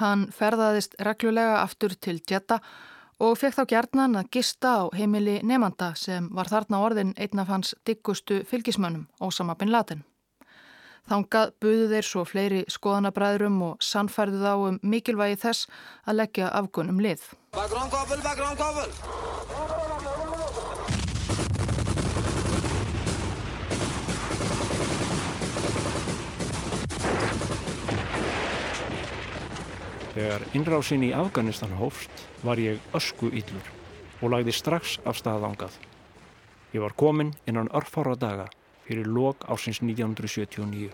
Hann 0.00 0.22
ferðaðist 0.32 0.96
reglulega 1.04 1.58
aftur 1.66 1.92
til 1.92 2.22
Djetta 2.22 2.62
og 3.20 3.36
fekk 3.42 3.58
þá 3.58 3.64
gerðnan 3.74 4.22
að 4.22 4.30
gista 4.38 4.72
á 4.72 4.82
heimili 4.96 5.42
nefnda 5.44 5.90
sem 6.00 6.32
var 6.32 6.48
þarna 6.48 6.80
orðin 6.80 7.12
einn 7.20 7.44
af 7.44 7.52
hans 7.52 7.74
diggustu 7.84 8.40
fylgismönnum, 8.48 9.04
Ósama 9.20 9.52
bin 9.52 9.68
Laden. 9.68 10.06
Þangað 11.10 11.50
buðu 11.58 11.86
þeir 11.90 12.06
svo 12.06 12.22
fleiri 12.22 12.60
skoðanabræðurum 12.70 13.56
og 13.66 13.82
sannfærðu 13.82 14.38
þá 14.38 14.52
um 14.68 14.76
mikilvægi 14.86 15.40
þess 15.42 15.66
að 16.06 16.18
leggja 16.20 16.50
afgunum 16.54 17.02
lið. 17.02 17.24
Þegar 30.12 30.42
innrásin 30.54 31.02
í 31.02 31.12
Afganistan 31.16 31.74
hófst 31.80 32.26
var 32.46 32.60
ég 32.62 32.78
ösku 32.94 33.32
yllur 33.32 33.74
og 34.22 34.36
lagði 34.36 34.54
strax 34.54 35.00
af 35.02 35.18
staðangað. 35.18 35.74
Ég 36.72 36.84
var 36.84 36.94
komin 36.94 37.34
innan 37.48 37.72
örfára 37.74 38.14
daga 38.14 38.46
fyrir 38.86 39.06
lok 39.06 39.46
ásins 39.48 39.82
1979. 39.82 40.90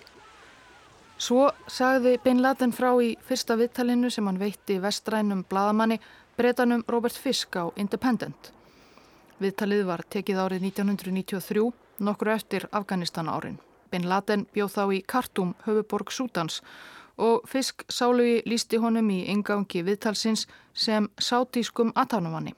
Svo 1.18 1.48
sagði 1.66 2.18
Bin 2.22 2.42
Laden 2.42 2.70
frá 2.72 2.92
í 3.02 3.16
fyrsta 3.26 3.56
viðtalinu 3.58 4.10
sem 4.10 4.26
hann 4.30 4.38
veitti 4.38 4.78
vestrænum 4.78 5.42
bladamanni 5.50 5.98
breytanum 6.38 6.84
Robert 6.86 7.18
Fisk 7.18 7.56
á 7.58 7.66
Independent. 7.76 8.52
Viðtalið 9.42 9.82
var 9.86 10.04
tekið 10.10 10.38
árið 10.44 10.68
1993, 10.68 11.64
nokkru 12.06 12.32
eftir 12.34 12.68
Afganistan 12.70 13.28
árin. 13.28 13.58
Bin 13.90 14.06
Laden 14.08 14.46
bjóð 14.54 14.72
þá 14.76 14.84
í 14.94 15.02
Khartoum, 15.02 15.54
höfuborg 15.66 16.12
Sútans 16.14 16.62
og 17.18 17.48
Fisk 17.50 17.82
sálugi 17.90 18.42
lísti 18.46 18.78
honum 18.78 19.10
í 19.10 19.24
yngangi 19.32 19.82
viðtalsins 19.82 20.46
sem 20.74 21.10
sátískum 21.18 21.90
aðtánumanni. 21.98 22.54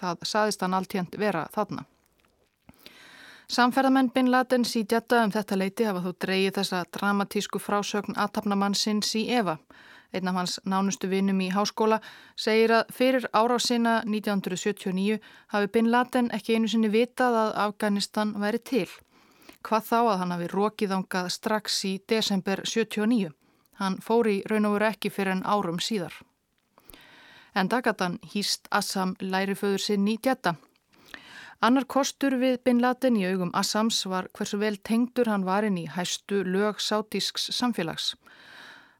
Það 0.00 0.26
saðist 0.26 0.66
hann 0.66 0.74
alltjönd 0.74 1.14
vera 1.18 1.46
þarna. 1.54 1.86
Samferðamenn 3.50 4.12
Bin 4.14 4.28
Ladens 4.30 4.76
í 4.78 4.84
djetta 4.86 5.24
um 5.26 5.32
þetta 5.34 5.56
leiti 5.58 5.86
hafa 5.88 6.04
þó 6.04 6.12
dreyið 6.22 6.52
þessa 6.60 6.84
dramatísku 6.94 7.58
frásögn 7.58 8.14
aðtapnamann 8.14 8.76
sinns 8.78 9.10
í 9.18 9.24
Eva. 9.34 9.56
Einn 10.14 10.30
af 10.30 10.38
hans 10.38 10.54
nánustu 10.62 11.10
vinnum 11.10 11.40
í 11.42 11.48
háskóla 11.50 11.98
segir 12.38 12.76
að 12.76 12.92
fyrir 12.94 13.26
árásina 13.34 13.96
1979 14.06 15.18
hafi 15.50 15.72
Bin 15.74 15.90
Laden 15.90 16.30
ekki 16.38 16.60
einu 16.60 16.70
sinni 16.70 16.92
vitað 16.94 17.40
að 17.40 17.52
Afganistan 17.64 18.36
væri 18.38 18.62
til. 18.62 18.86
Hvað 19.66 19.90
þá 19.90 19.98
að 19.98 20.16
hann 20.22 20.36
hafi 20.36 20.50
rókið 20.54 20.96
ángað 21.00 21.34
strax 21.34 21.82
í 21.90 21.94
desember 22.06 22.62
79. 22.62 23.34
Hann 23.82 23.98
fór 23.98 24.30
í 24.30 24.40
raun 24.46 24.70
og 24.70 24.78
veru 24.78 24.92
ekki 24.92 25.10
fyrir 25.10 25.40
en 25.40 25.42
árum 25.42 25.82
síðar. 25.82 26.14
En 27.58 27.66
Dagatan 27.66 28.20
hýst 28.30 28.70
Assam 28.70 29.18
læriföður 29.18 29.88
sinn 29.90 30.06
í 30.06 30.20
djetta. 30.22 30.54
Annar 31.60 31.84
kostur 31.84 32.38
við 32.40 32.54
Bin 32.64 32.78
Laden 32.80 33.18
í 33.20 33.26
augum 33.28 33.50
Assams 33.52 33.98
var 34.08 34.30
hversu 34.32 34.56
vel 34.62 34.78
tengdur 34.80 35.28
hann 35.28 35.42
var 35.44 35.66
inn 35.68 35.76
í 35.76 35.84
hæstu 35.92 36.38
lög 36.44 36.80
sátísks 36.80 37.50
samfélags. 37.52 38.14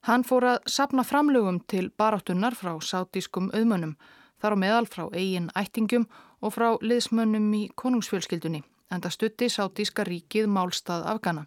Hann 0.05 0.25
fór 0.29 0.45
að 0.45 0.69
sapna 0.69 1.05
framlögum 1.05 1.63
til 1.73 1.89
baráttunnar 1.97 2.57
frá 2.57 2.75
sátískum 2.85 3.49
auðmönnum, 3.57 3.95
þar 4.41 4.57
á 4.57 4.63
meðal 4.65 4.89
frá 4.93 5.07
eigin 5.17 5.49
ættingum 5.57 6.05
og 6.45 6.53
frá 6.53 6.69
liðsmönnum 6.85 7.49
í 7.57 7.63
konungsfjölskyldunni, 7.81 8.61
en 8.93 9.01
það 9.01 9.17
stutti 9.17 9.49
sátíska 9.49 10.05
ríkið 10.05 10.53
málstað 10.53 11.09
Afgana. 11.09 11.47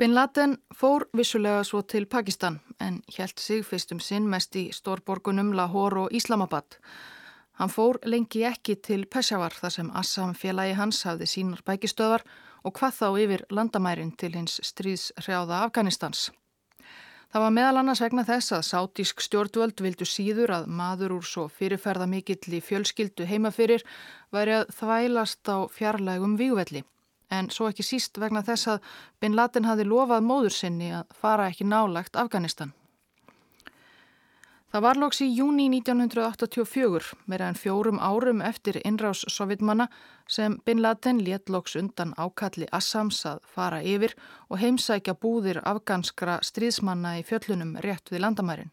Bin 0.00 0.14
Laden 0.16 0.56
fór 0.74 1.04
vissulega 1.12 1.60
svo 1.62 1.82
til 1.84 2.08
Pakistan 2.08 2.56
en 2.80 3.02
hjælt 3.06 3.38
sig 3.38 3.60
fyrstum 3.68 4.00
sinn 4.00 4.24
mest 4.32 4.56
í 4.56 4.70
stórborgunum 4.72 5.52
Lahore 5.52 6.06
og 6.06 6.16
Islamabad. 6.16 6.80
Hann 7.54 7.70
fór 7.70 8.00
lengi 8.02 8.42
ekki 8.48 8.74
til 8.82 9.04
Peshawar 9.06 9.54
þar 9.54 9.74
sem 9.76 9.90
Assam 9.94 10.32
félagi 10.34 10.74
hans 10.74 11.04
hafði 11.06 11.28
sínar 11.30 11.62
bækistöðar 11.66 12.24
og 12.64 12.74
hvað 12.78 12.96
þá 12.98 13.08
yfir 13.24 13.44
landamærin 13.50 14.14
til 14.18 14.32
hins 14.34 14.56
stríðshrjáða 14.66 15.60
Afganistans. 15.66 16.30
Það 17.34 17.42
var 17.42 17.54
meðal 17.54 17.78
annars 17.80 18.00
vegna 18.02 18.22
þess 18.26 18.52
að 18.54 18.66
sátísk 18.68 19.22
stjórnvöld 19.22 19.80
vildu 19.82 20.06
síður 20.06 20.52
að 20.54 20.68
maður 20.70 21.16
úr 21.16 21.24
svo 21.26 21.48
fyrirferða 21.50 22.06
mikill 22.10 22.58
í 22.58 22.60
fjölskyldu 22.62 23.26
heimafyrir 23.26 23.82
væri 24.34 24.60
að 24.60 24.70
þvælast 24.76 25.50
á 25.50 25.66
fjarlægum 25.66 26.36
vígvelli. 26.38 26.84
En 27.34 27.50
svo 27.50 27.66
ekki 27.70 27.82
síst 27.86 28.18
vegna 28.22 28.44
þess 28.46 28.76
að 28.76 28.94
Bin 29.18 29.34
Laden 29.34 29.66
hafi 29.66 29.86
lofað 29.86 30.26
móður 30.26 30.54
sinni 30.54 30.92
að 30.94 31.10
fara 31.18 31.50
ekki 31.50 31.66
nálagt 31.66 32.14
Afganistan. 32.14 32.70
Það 34.74 34.82
var 34.82 34.98
loks 34.98 35.20
í 35.22 35.26
júni 35.30 35.68
1984, 35.70 37.12
meira 37.30 37.46
en 37.46 37.54
fjórum 37.54 38.00
árum 38.02 38.40
eftir 38.42 38.80
innrás 38.80 39.20
sovjetmanna 39.30 39.84
sem 40.26 40.56
Bin 40.66 40.80
Laden 40.82 41.20
létt 41.22 41.52
loks 41.54 41.76
undan 41.78 42.10
ákalli 42.18 42.66
Assams 42.74 43.20
að 43.30 43.44
fara 43.54 43.78
yfir 43.86 44.16
og 44.50 44.58
heimsækja 44.58 45.14
búðir 45.14 45.60
afganskra 45.62 46.40
stríðsmanna 46.42 47.12
í 47.20 47.22
fjöllunum 47.28 47.76
rétt 47.86 48.10
við 48.10 48.24
landamærin. 48.24 48.72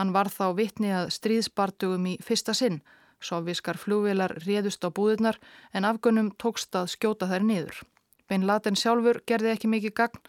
Hann 0.00 0.14
var 0.16 0.32
þá 0.32 0.46
vitni 0.56 0.94
að 0.96 1.12
stríðsbartugum 1.18 2.08
í 2.14 2.16
fyrsta 2.24 2.56
sinn, 2.56 2.80
sovjískar 3.20 3.76
flúvilar 3.76 4.32
réðust 4.46 4.80
á 4.80 4.88
búðirnar 4.88 5.36
en 5.76 5.84
afgönum 5.84 6.32
tókst 6.40 6.72
að 6.72 6.88
skjóta 6.96 7.28
þær 7.28 7.44
niður. 7.44 7.84
Bin 8.28 8.46
Laden 8.46 8.76
sjálfur 8.76 9.20
gerði 9.26 9.52
ekki 9.52 9.68
mikið 9.70 9.94
gagn, 10.00 10.22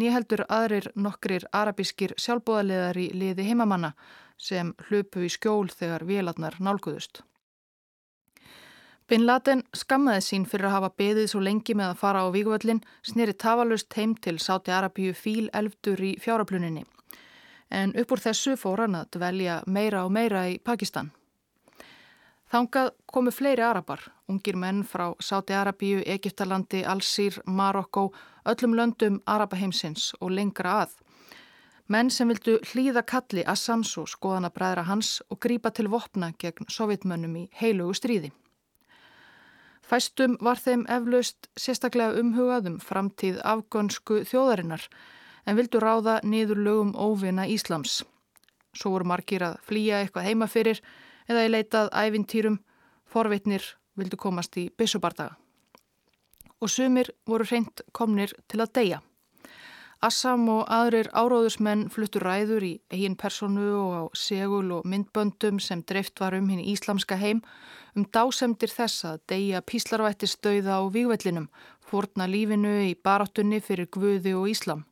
nýheldur 0.00 0.42
aðrir 0.48 0.88
nokkrir 0.94 1.46
arabískir 1.54 2.16
sjálfbóðaliðar 2.18 2.98
í 2.98 3.10
liði 3.14 3.46
heimamanna 3.50 3.92
sem 4.38 4.72
hlupu 4.88 5.22
í 5.22 5.30
skjól 5.30 5.70
þegar 5.70 6.04
vélarnar 6.08 6.58
nálguðust. 6.58 7.22
Bin 9.06 9.26
Laden 9.28 9.62
skammaði 9.76 10.22
sín 10.24 10.46
fyrir 10.48 10.70
að 10.70 10.78
hafa 10.78 10.94
beðið 10.98 11.26
svo 11.30 11.40
lengi 11.44 11.74
með 11.76 11.90
að 11.92 11.98
fara 12.00 12.22
á 12.24 12.28
vígvöllin, 12.34 12.80
snýri 13.04 13.34
tafalust 13.36 13.92
heim 13.98 14.14
til 14.16 14.38
Sáti 14.40 14.72
Arabíu 14.72 15.12
fíl 15.14 15.50
elftur 15.52 16.00
í 16.00 16.14
fjárapluninni. 16.24 16.86
En 17.70 17.92
upp 18.00 18.14
úr 18.16 18.22
þessu 18.24 18.56
fór 18.56 18.86
hann 18.86 18.96
að 18.96 19.10
dvelja 19.18 19.60
meira 19.66 20.06
og 20.08 20.14
meira 20.16 20.46
í 20.48 20.56
Pakistan. 20.58 21.12
Þangað 22.54 22.92
komu 23.10 23.32
fleiri 23.34 23.64
arabar, 23.66 23.98
ungir 24.30 24.54
menn 24.54 24.84
frá 24.86 25.08
Sáti 25.18 25.56
Arabíu, 25.58 26.04
Egiptalandi, 26.06 26.84
Alsýr, 26.86 27.40
Marokko, 27.50 28.12
öllum 28.46 28.76
löndum 28.78 29.16
Arabaheimsins 29.26 30.12
og 30.20 30.30
lengra 30.30 30.76
að. 30.84 30.92
Menn 31.90 32.12
sem 32.14 32.28
vildu 32.30 32.60
hlýða 32.70 33.02
kalli 33.10 33.42
Assams 33.42 33.96
og 33.98 34.06
skoðana 34.12 34.52
bræðra 34.54 34.84
hans 34.86 35.16
og 35.34 35.40
grípa 35.42 35.72
til 35.74 35.90
vopna 35.90 36.28
gegn 36.38 36.70
sovjetmönnum 36.70 37.34
í 37.40 37.42
heilugu 37.58 37.96
stríði. 37.98 38.30
Fæstum 39.82 40.36
var 40.38 40.62
þeim 40.62 40.84
eflaust 40.86 41.48
sérstaklega 41.58 42.20
umhugaðum 42.22 42.76
framtíð 42.78 43.40
afgönsku 43.42 44.20
þjóðarinnar 44.30 44.86
en 45.44 45.58
vildu 45.58 45.82
ráða 45.82 46.20
niður 46.22 46.62
lögum 46.68 46.94
óvina 46.94 47.48
Íslams. 47.50 48.04
Svo 48.78 48.94
voru 48.94 49.10
margir 49.10 49.42
að 49.42 49.58
flýja 49.66 50.04
eitthvað 50.04 50.30
heima 50.30 50.46
fyrir 50.46 50.80
eða 51.28 51.46
í 51.46 51.50
leitað 51.52 51.90
ævintýrum, 51.92 52.60
forvitnir 53.06 53.64
vildu 53.96 54.18
komast 54.20 54.56
í 54.58 54.68
byssubardaga. 54.76 55.36
Og 56.60 56.70
sumir 56.70 57.10
voru 57.26 57.46
reynd 57.50 57.84
komnir 57.92 58.32
til 58.48 58.62
að 58.64 58.72
deyja. 58.78 59.02
Assam 60.04 60.48
og 60.52 60.66
aðrir 60.68 61.08
áróðusmenn 61.16 61.86
fluttur 61.92 62.26
ræður 62.26 62.64
í 62.66 62.72
eigin 62.92 63.14
personu 63.16 63.68
og 63.78 63.92
á 63.96 64.02
segul 64.18 64.66
og 64.76 64.84
myndböndum 64.84 65.60
sem 65.62 65.80
dreift 65.80 66.20
var 66.20 66.36
um 66.36 66.50
hinn 66.52 66.60
í 66.60 66.74
Íslamska 66.74 67.16
heim 67.16 67.40
um 67.96 68.04
dásemdir 68.04 68.72
þess 68.74 69.06
að 69.08 69.22
deyja 69.32 69.62
píslarvætti 69.64 70.28
stauða 70.28 70.76
á 70.76 70.82
výgvellinum, 70.92 71.48
forna 71.80 72.26
lífinu 72.28 72.74
í 72.90 72.92
baráttunni 73.00 73.62
fyrir 73.64 73.88
Guði 73.88 74.34
og 74.36 74.50
Íslam. 74.50 74.84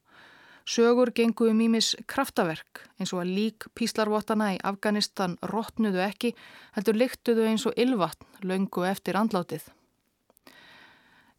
Sögur 0.64 1.10
gengu 1.10 1.48
um 1.50 1.60
ímis 1.60 1.92
kraftaverk 2.06 2.84
eins 3.00 3.12
og 3.12 3.24
að 3.24 3.34
lík 3.36 3.68
píslarvottana 3.74 4.52
í 4.54 4.58
Afganistan 4.62 5.36
rótnuðu 5.50 6.02
ekki 6.06 6.34
heldur 6.76 6.98
lyktuðu 7.02 7.46
eins 7.50 7.66
og 7.66 7.78
ylvatn 7.78 8.46
löngu 8.46 8.86
eftir 8.86 9.18
andlátið. 9.18 9.64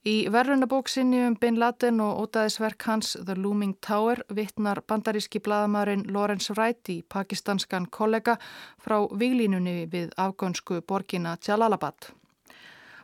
Í 0.04 0.28
verðunabóksinni 0.28 1.22
um 1.24 1.36
Bin 1.40 1.56
Laden 1.56 2.02
og 2.04 2.26
ótaðisverk 2.26 2.84
hans 2.90 3.14
The 3.16 3.38
Looming 3.40 3.78
Tower 3.80 4.20
vittnar 4.36 4.82
bandaríski 4.84 5.40
bladamærin 5.40 6.04
Lawrence 6.12 6.52
Wright 6.58 6.92
í 6.92 6.98
pakistanskan 7.08 7.88
kollega 7.88 8.36
frá 8.84 8.98
viglínunni 9.08 9.86
við 9.88 10.12
afgönsku 10.20 10.82
borgina 10.84 11.38
Jalalabad. 11.48 12.12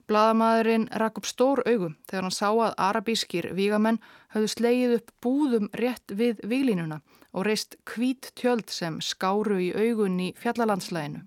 Bladamæðurinn 0.10 0.88
rak 0.98 1.20
upp 1.20 1.28
stór 1.30 1.60
augum 1.70 1.94
þegar 2.10 2.26
hann 2.26 2.34
sá 2.34 2.48
að 2.50 2.74
arabískir 2.82 3.52
vígamenn 3.54 4.00
höfðu 4.34 4.50
slegið 4.56 4.96
upp 4.96 5.12
búðum 5.22 5.70
rétt 5.78 6.16
við 6.18 6.42
viglínuna 6.50 6.98
og 7.30 7.46
reist 7.46 7.78
kvít 7.86 8.32
tjöld 8.34 8.74
sem 8.74 8.98
skáru 9.06 9.60
í 9.62 9.70
augun 9.70 10.18
í 10.18 10.32
fjallalandslæginu. 10.42 11.22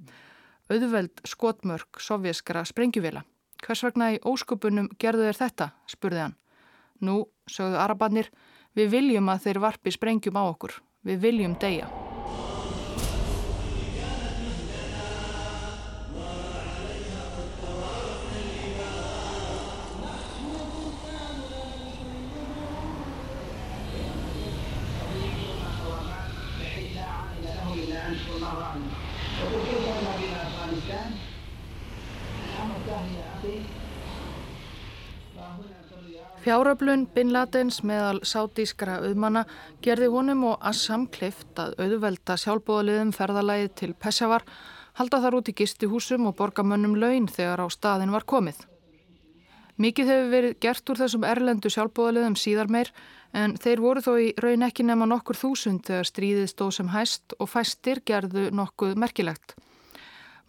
Auðveld 0.73 1.23
skotmörk 1.29 2.03
sovjaskara 2.03 2.67
sprengjuvila. 2.67 3.23
Hvers 3.63 3.87
vegna 3.87 4.13
í 4.17 4.23
óskupunum 4.27 4.91
gerðu 4.99 5.29
þeir 5.29 5.43
þetta, 5.45 5.73
spurði 5.87 6.25
hann. 6.27 6.39
Nú, 7.07 7.21
sögðu 7.47 7.79
arabarnir, 7.79 8.33
við 8.75 8.95
viljum 8.97 9.31
að 9.31 9.47
þeir 9.47 9.67
varpi 9.69 9.95
sprengjum 9.95 10.43
á 10.43 10.43
okkur. 10.43 10.81
Við 11.07 11.23
viljum 11.23 11.55
deyja. 11.63 12.02
Fjáröflun 36.53 37.07
Bin 37.15 37.31
Ladens 37.33 37.79
meðal 37.81 38.19
sátískra 38.29 38.99
auðmanna 39.01 39.47
gerði 39.81 40.11
honum 40.13 40.43
og 40.51 40.67
Assam 40.69 41.07
klift 41.09 41.57
að 41.57 41.79
auðvelda 41.81 42.37
sjálfbóðaliðum 42.43 43.15
ferðalagi 43.17 43.71
til 43.81 43.89
Peshawar, 43.97 44.45
halda 45.01 45.23
þar 45.23 45.39
út 45.39 45.49
í 45.49 45.55
gistihúsum 45.57 46.29
og 46.29 46.37
borga 46.37 46.61
mönnum 46.61 46.99
laun 47.01 47.31
þegar 47.33 47.65
á 47.65 47.67
staðin 47.73 48.13
var 48.13 48.29
komið. 48.29 48.61
Mikið 49.81 50.13
hefur 50.13 50.31
verið 50.37 50.61
gert 50.61 50.93
úr 50.93 51.01
þessum 51.01 51.25
erlendu 51.33 51.73
sjálfbóðaliðum 51.73 52.37
síðar 52.37 52.69
meir 52.69 52.93
en 53.33 53.57
þeir 53.57 53.87
voru 53.89 54.05
þó 54.05 54.13
í 54.21 54.31
raun 54.45 54.69
ekki 54.69 54.85
nema 54.85 55.09
nokkur 55.09 55.41
þúsund 55.41 55.87
þegar 55.89 56.13
stríðið 56.13 56.53
stóð 56.53 56.79
sem 56.83 56.93
hæst 56.93 57.33
og 57.41 57.49
fæstir 57.49 58.05
gerðu 58.05 58.51
nokkuð 58.53 58.99
merkilegt. 59.01 59.57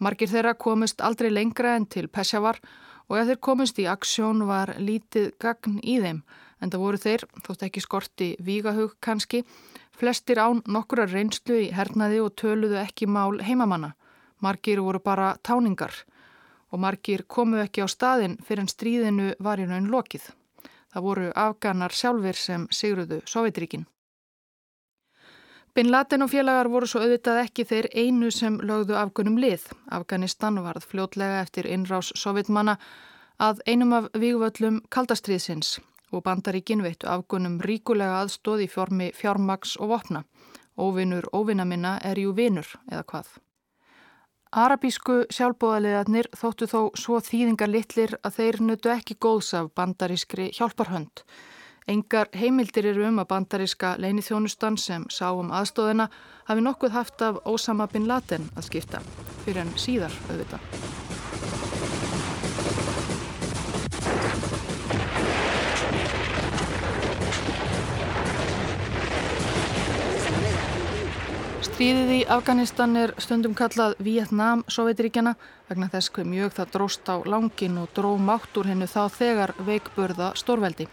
Margir 0.04 0.28
þeirra 0.28 0.58
komist 0.60 1.00
aldrei 1.00 1.32
lengra 1.32 1.78
en 1.80 1.88
til 1.88 2.10
Peshawar 2.12 2.60
og 2.60 2.74
ef 3.12 3.28
þeir 3.28 3.40
komist 3.44 3.80
í 3.80 3.88
aksjón 3.90 4.46
var 4.48 4.76
lítið 4.80 5.34
gagn 5.42 5.80
í 5.84 6.00
þeim 6.04 6.24
en 6.64 6.72
það 6.72 6.84
voru 6.86 7.02
þeir, 7.04 7.26
þótt 7.44 7.66
ekki 7.68 7.84
skorti 7.84 8.30
vígahug 8.40 8.96
kannski, 9.04 9.44
flestir 9.92 10.40
án 10.40 10.62
nokkura 10.66 11.06
reynslu 11.10 11.60
í 11.66 11.72
hernaði 11.76 12.22
og 12.24 12.36
töluðu 12.40 12.80
ekki 12.80 13.10
mál 13.12 13.42
heimamanna. 13.44 13.94
Margir 14.40 14.82
voru 14.84 15.02
bara 15.04 15.34
táningar 15.44 16.06
og 16.72 16.82
margir 16.82 17.26
komu 17.28 17.60
ekki 17.62 17.84
á 17.84 17.88
staðin 17.92 18.40
fyrir 18.48 18.64
en 18.64 18.72
stríðinu 18.72 19.34
var 19.44 19.62
í 19.62 19.68
raun 19.70 19.92
lokið. 19.92 20.32
Það 20.94 21.06
voru 21.08 21.32
afganar 21.36 21.94
sjálfur 21.94 22.38
sem 22.38 22.68
sigruðu 22.72 23.22
Sovjetríkin. 23.30 23.86
Bin 25.74 25.92
Laden 25.92 26.22
og 26.22 26.30
félagar 26.30 26.68
voru 26.70 26.86
svo 26.86 27.00
auðvitað 27.02 27.40
ekki 27.48 27.64
þeir 27.66 27.88
einu 27.98 28.28
sem 28.30 28.60
lögðu 28.62 28.94
afgunum 28.94 29.40
lið. 29.42 29.64
Afganistan 29.90 30.60
varð 30.62 30.84
fljótlega 30.86 31.40
eftir 31.42 31.66
innrás 31.66 32.12
sovjetmanna 32.14 32.76
að 33.42 33.64
einum 33.66 33.96
af 33.98 34.12
vígvöllum 34.14 34.84
kaldastriðsins 34.94 35.80
og 36.14 36.22
bandaríkin 36.28 36.84
veittu 36.86 37.10
afgunum 37.10 37.56
ríkulega 37.66 38.20
aðstóð 38.20 38.68
í 38.68 38.68
fjármi 38.70 39.08
fjármaks 39.18 39.74
og 39.82 39.90
vopna. 39.96 40.22
Óvinnur 40.78 41.26
óvinna 41.34 41.66
minna 41.66 41.96
er 42.06 42.22
jú 42.22 42.36
vinnur 42.38 42.70
eða 42.92 43.02
hvað. 43.10 43.34
Arabísku 44.54 45.24
sjálfbóðaliðarnir 45.34 46.30
þóttu 46.38 46.70
þó 46.70 46.82
svo 46.94 47.18
þýðingar 47.18 47.74
litlir 47.74 48.14
að 48.22 48.38
þeir 48.38 48.62
nutu 48.62 48.94
ekki 48.94 49.18
góðs 49.18 49.56
af 49.58 49.74
bandarískri 49.74 50.52
hjálparhönd. 50.54 51.26
Engar 51.88 52.30
heimildir 52.32 52.86
eru 52.94 53.04
um 53.10 53.18
að 53.20 53.28
bandaríska 53.34 53.98
leinithjónustan 54.00 54.78
sem 54.80 55.04
sá 55.12 55.34
um 55.36 55.52
aðstóðina 55.52 56.08
hafi 56.48 56.64
nokkuð 56.64 56.96
haft 56.96 57.22
af 57.22 57.42
Ósama 57.44 57.90
bin 57.92 58.08
Laden 58.08 58.48
að 58.56 58.70
skipta, 58.70 59.02
fyrir 59.44 59.66
en 59.66 59.74
síðar 59.76 60.16
auðvitað. 60.30 60.64
Stríðið 71.68 72.16
í 72.16 72.24
Afganistan 72.32 72.96
er 72.96 73.12
stundum 73.20 73.58
kallað 73.60 73.98
Vietnám 74.00 74.64
Sovjetiríkjana 74.72 75.36
vegna 75.68 75.92
þess 75.92 76.16
hver 76.16 76.32
mjög 76.32 76.56
það 76.56 76.76
dróst 76.78 77.10
á 77.12 77.20
langin 77.28 77.80
og 77.82 77.92
dró 77.98 78.16
mátt 78.16 78.56
úr 78.56 78.72
hennu 78.72 78.88
þá 78.88 79.10
þegar 79.12 79.58
veikburða 79.68 80.32
stórveldi. 80.40 80.88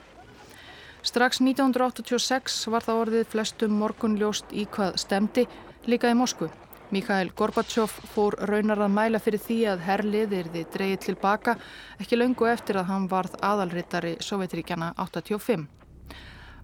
Strax 1.00 1.40
1986 1.40 2.66
var 2.68 2.84
það 2.84 2.98
orðið 3.04 3.28
flestum 3.32 3.76
morgunljóst 3.80 4.50
í 4.52 4.66
hvað 4.68 4.98
stemdi 5.00 5.46
líka 5.88 6.10
í 6.12 6.16
Moskvu. 6.16 6.50
Mikhail 6.90 7.30
Gorbachev 7.38 7.92
fór 8.12 8.36
raunar 8.50 8.82
að 8.82 8.92
mæla 8.92 9.20
fyrir 9.22 9.40
því 9.40 9.58
að 9.72 9.84
herlið 9.86 10.34
erði 10.40 10.64
dreyið 10.74 10.98
tilbaka 11.06 11.54
ekki 12.02 12.18
laungu 12.18 12.50
eftir 12.50 12.80
að 12.80 12.90
hann 12.90 13.06
varð 13.08 13.38
aðalrittari 13.46 14.16
Sovjetiríkjana 14.26 14.92
85. 14.98 15.68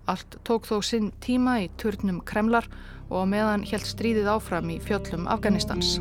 Allt 0.06 0.38
tók 0.44 0.68
þó 0.68 0.76
sinn 0.84 1.12
tíma 1.22 1.60
í 1.64 1.70
turnum 1.80 2.20
Kremlar 2.26 2.68
og 3.08 3.26
meðan 3.30 3.64
helt 3.70 3.88
stríðið 3.88 4.34
áfram 4.36 4.70
í 4.74 4.80
fjöllum 4.82 5.30
Afganistans. 5.30 5.96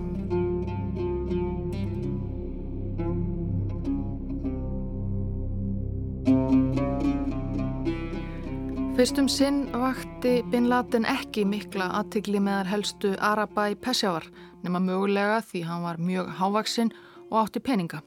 Fyrstum 9.06 9.28
sinn 9.30 9.68
vakti 9.70 10.40
Bin 10.50 10.66
Laden 10.66 11.04
ekki 11.06 11.44
mikla 11.46 11.92
aðtigli 12.00 12.40
meðar 12.42 12.66
helstu 12.72 13.12
Araba 13.22 13.68
í 13.70 13.76
Peshawar 13.78 14.26
nema 14.64 14.80
mögulega 14.82 15.44
því 15.46 15.62
hann 15.68 15.84
var 15.86 16.00
mjög 16.02 16.32
hávaksinn 16.40 16.90
og 17.28 17.36
átti 17.44 17.62
peninga. 17.62 18.00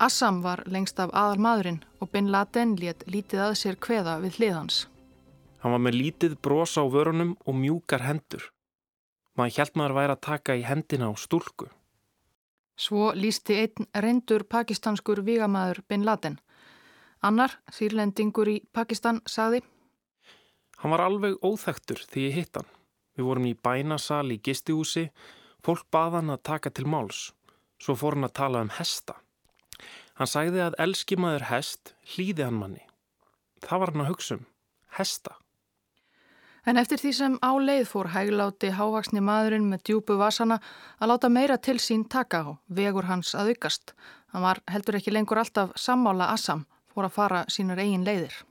Assam 0.00 0.38
var 0.40 0.62
lengst 0.72 1.02
af 1.04 1.12
aðal 1.12 1.42
maðurinn 1.44 1.82
og 2.00 2.12
Bin 2.16 2.32
Laden 2.32 2.72
let 2.80 3.04
lítið 3.04 3.44
að 3.50 3.58
sér 3.60 3.76
kveða 3.76 4.16
við 4.24 4.40
hliðans. 4.40 4.80
Hann 5.60 5.76
var 5.76 5.84
með 5.84 6.00
lítið 6.00 6.40
bros 6.40 6.78
á 6.80 6.84
vörunum 6.88 7.36
og 7.44 7.60
mjúkar 7.60 8.08
hendur. 8.08 8.48
Maður 9.36 9.58
held 9.60 9.76
maður 9.76 9.98
væri 10.00 10.16
að 10.16 10.24
taka 10.30 10.56
í 10.56 10.64
hendina 10.64 11.12
á 11.12 11.14
stúlku. 11.20 11.68
Svo 12.72 13.12
lísti 13.12 13.60
einn 13.66 13.92
reyndur 13.92 14.48
pakistanskur 14.48 15.20
vigamæður 15.28 15.84
Bin 15.84 16.08
Laden. 16.08 16.40
Annar, 17.20 17.60
sírlendingur 17.68 18.48
í 18.48 18.62
Pakistan, 18.72 19.20
sagði 19.28 19.66
Hann 20.86 20.92
var 20.94 21.02
alveg 21.02 21.40
óþektur 21.42 21.98
því 21.98 22.24
ég 22.28 22.34
hitt 22.36 22.58
hann. 22.60 22.68
Við 23.18 23.26
vorum 23.26 23.46
í 23.48 23.56
bænasal 23.58 24.28
í 24.30 24.36
gistihúsi, 24.38 25.08
fólk 25.66 25.88
bað 25.90 26.20
hann 26.20 26.30
að 26.30 26.44
taka 26.46 26.70
til 26.70 26.84
máls. 26.86 27.32
Svo 27.82 27.96
fór 27.98 28.14
hann 28.14 28.28
að 28.28 28.36
tala 28.38 28.60
um 28.62 28.70
hesta. 28.76 29.16
Hann 30.14 30.30
sagði 30.30 30.62
að 30.62 30.78
elskimaður 30.86 31.48
hest 31.50 31.92
hlýði 32.12 32.46
hann 32.46 32.62
manni. 32.62 32.86
Það 33.66 33.82
var 33.82 33.94
hann 33.96 34.06
að 34.06 34.10
hugsa 34.12 34.38
um. 34.38 34.46
Hesta. 35.00 35.34
En 36.62 36.78
eftir 36.78 37.02
því 37.02 37.14
sem 37.18 37.38
á 37.42 37.50
leið 37.58 37.84
fór 37.90 38.14
hægláti 38.14 38.70
hávaksni 38.78 39.26
maðurinn 39.26 39.66
með 39.66 39.88
djúbu 39.90 40.22
vasana 40.22 40.62
að 41.02 41.16
láta 41.16 41.34
meira 41.34 41.58
til 41.58 41.80
sín 41.82 42.06
taka 42.06 42.46
á, 42.46 42.50
vegur 42.70 43.10
hans 43.10 43.34
að 43.34 43.56
aukast. 43.56 43.96
Hann 44.30 44.46
var 44.46 44.62
heldur 44.70 45.02
ekki 45.02 45.18
lengur 45.18 45.42
alltaf 45.42 45.74
sammála 45.74 46.30
Assam, 46.30 46.68
fór 46.94 47.10
að 47.10 47.18
fara 47.18 47.48
sínar 47.50 47.82
eigin 47.82 48.06
leiðir. 48.06 48.44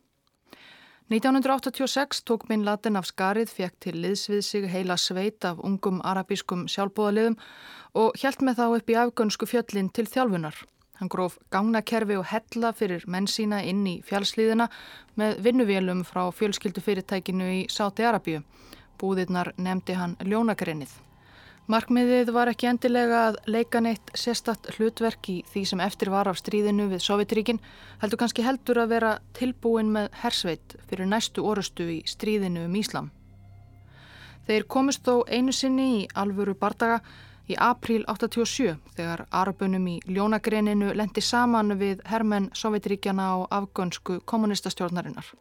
1986 1.09 2.23
tók 2.23 2.47
Bin 2.47 2.63
Laden 2.65 2.95
af 2.97 3.05
skarið, 3.05 3.51
fekk 3.53 3.75
til 3.79 3.99
liðsvið 4.01 4.39
sig 4.41 4.63
heila 4.73 4.95
sveit 4.97 5.45
af 5.45 5.59
ungum 5.61 5.99
arabískum 6.01 6.63
sjálfbóðaliðum 6.65 7.35
og 7.93 8.17
hjælt 8.17 8.41
með 8.41 8.57
þá 8.57 8.65
upp 8.79 8.89
í 8.89 8.97
afgönsku 8.97 9.45
fjöllin 9.45 9.91
til 9.93 10.07
þjálfunar. 10.09 10.57
Hann 10.97 11.11
gróf 11.13 11.37
gangnakerfi 11.53 12.17
og 12.17 12.25
hella 12.31 12.73
fyrir 12.73 13.05
menn 13.05 13.29
sína 13.29 13.61
inn 13.61 13.85
í 13.85 13.99
fjálslíðina 14.01 14.65
með 15.21 15.37
vinnuvélum 15.45 16.01
frá 16.09 16.23
fjölskyldufyrirtækinu 16.33 17.51
í 17.53 17.63
Sáti 17.69 18.01
Arabíu. 18.01 18.41
Búðirnar 18.97 19.53
nefndi 19.61 19.93
hann 19.93 20.17
ljónagrinnið. 20.25 20.89
Markmiðið 21.65 22.27
var 22.29 22.51
ekki 22.51 22.67
endilega 22.69 23.19
að 23.31 23.37
leika 23.49 23.79
neitt 23.81 24.11
sérstatt 24.13 24.67
hlutverk 24.75 25.29
í 25.33 25.39
því 25.49 25.63
sem 25.65 25.79
eftir 25.81 26.11
var 26.13 26.27
af 26.29 26.37
stríðinu 26.37 26.91
við 26.91 27.01
Sovjetríkin, 27.01 27.57
heldur 28.03 28.19
kannski 28.21 28.43
heldur 28.45 28.83
að 28.83 28.91
vera 28.91 29.13
tilbúin 29.33 29.89
með 29.95 30.11
hersveit 30.21 30.75
fyrir 30.85 31.09
næstu 31.09 31.41
orustu 31.41 31.87
í 31.89 32.03
stríðinu 32.05 32.67
um 32.67 32.75
Íslam. 32.77 33.07
Þeir 34.45 34.67
komist 34.69 35.01
þó 35.09 35.23
einu 35.25 35.55
sinni 35.57 35.87
í 36.03 36.03
alvöru 36.13 36.53
bardaga 36.53 36.99
í 37.49 37.57
apríl 37.57 38.03
87 38.13 38.75
þegar 38.93 39.25
arbunum 39.33 39.87
í 39.89 39.95
ljónagreininu 40.05 40.93
lendi 40.93 41.25
saman 41.25 41.79
við 41.81 42.05
hermenn 42.05 42.51
Sovjetríkjana 42.53 43.25
á 43.25 43.37
afgönsku 43.63 44.19
kommunistastjórnarinnar. 44.21 45.33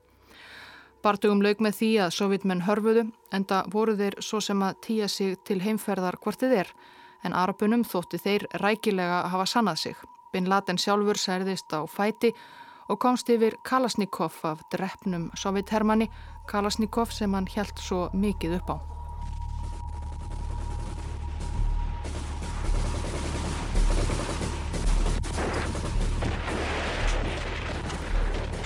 Bartugum 1.04 1.42
laug 1.44 1.58
með 1.60 1.74
því 1.76 1.88
að 2.00 2.14
sovjetmenn 2.16 2.62
hörfuðu 2.64 3.02
enda 3.36 3.58
voru 3.68 3.92
þeir 3.98 4.14
svo 4.24 4.38
sem 4.40 4.62
að 4.64 4.78
týja 4.86 5.08
sig 5.12 5.34
til 5.44 5.58
heimferðar 5.60 6.16
hvortið 6.16 6.54
er 6.62 6.70
en 7.28 7.36
arbunum 7.36 7.84
þótti 7.84 8.20
þeir 8.24 8.46
rækilega 8.62 9.18
að 9.18 9.30
hafa 9.34 9.46
sannað 9.52 9.82
sig. 9.82 9.98
Bin 10.32 10.48
Laden 10.48 10.80
sjálfur 10.80 11.20
særðist 11.20 11.76
á 11.76 11.84
fæti 11.84 12.32
og 12.88 13.02
komst 13.04 13.28
yfir 13.28 13.58
Kalasnikov 13.68 14.40
af 14.48 14.64
drefnum 14.72 15.28
sovjethermanni 15.36 16.08
Kalasnikov 16.48 17.12
sem 17.12 17.36
hann 17.36 17.52
helt 17.52 17.84
svo 17.84 18.08
mikið 18.16 18.60
upp 18.62 18.72
á. 18.72 18.76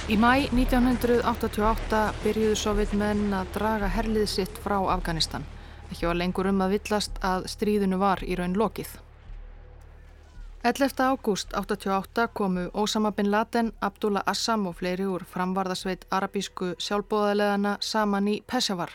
Í 0.08 0.14
mæ 0.16 0.46
1988 0.56 1.98
byrjuðu 2.22 2.54
sovjetmenn 2.56 3.34
að 3.36 3.48
draga 3.52 3.90
herlið 3.92 4.24
sitt 4.32 4.54
frá 4.64 4.78
Afganistan. 4.88 5.42
Ekki 5.92 6.06
var 6.08 6.16
lengur 6.16 6.46
um 6.48 6.62
að 6.64 6.78
villast 6.78 7.18
að 7.20 7.42
stríðinu 7.52 7.98
var 8.00 8.22
í 8.24 8.38
raun 8.38 8.54
lokið. 8.56 8.94
11. 10.64 11.02
ágúst 11.04 11.52
88 11.52 12.24
komu 12.32 12.62
Osama 12.72 13.10
bin 13.12 13.28
Laden, 13.30 13.68
Abdullah 13.84 14.24
Assam 14.24 14.64
og 14.70 14.78
fleiri 14.78 15.04
úr 15.04 15.26
framvarðasveit 15.28 16.06
arabísku 16.08 16.70
sjálfbóðalegana 16.80 17.74
saman 17.84 18.30
í 18.32 18.38
Peshawar. 18.40 18.94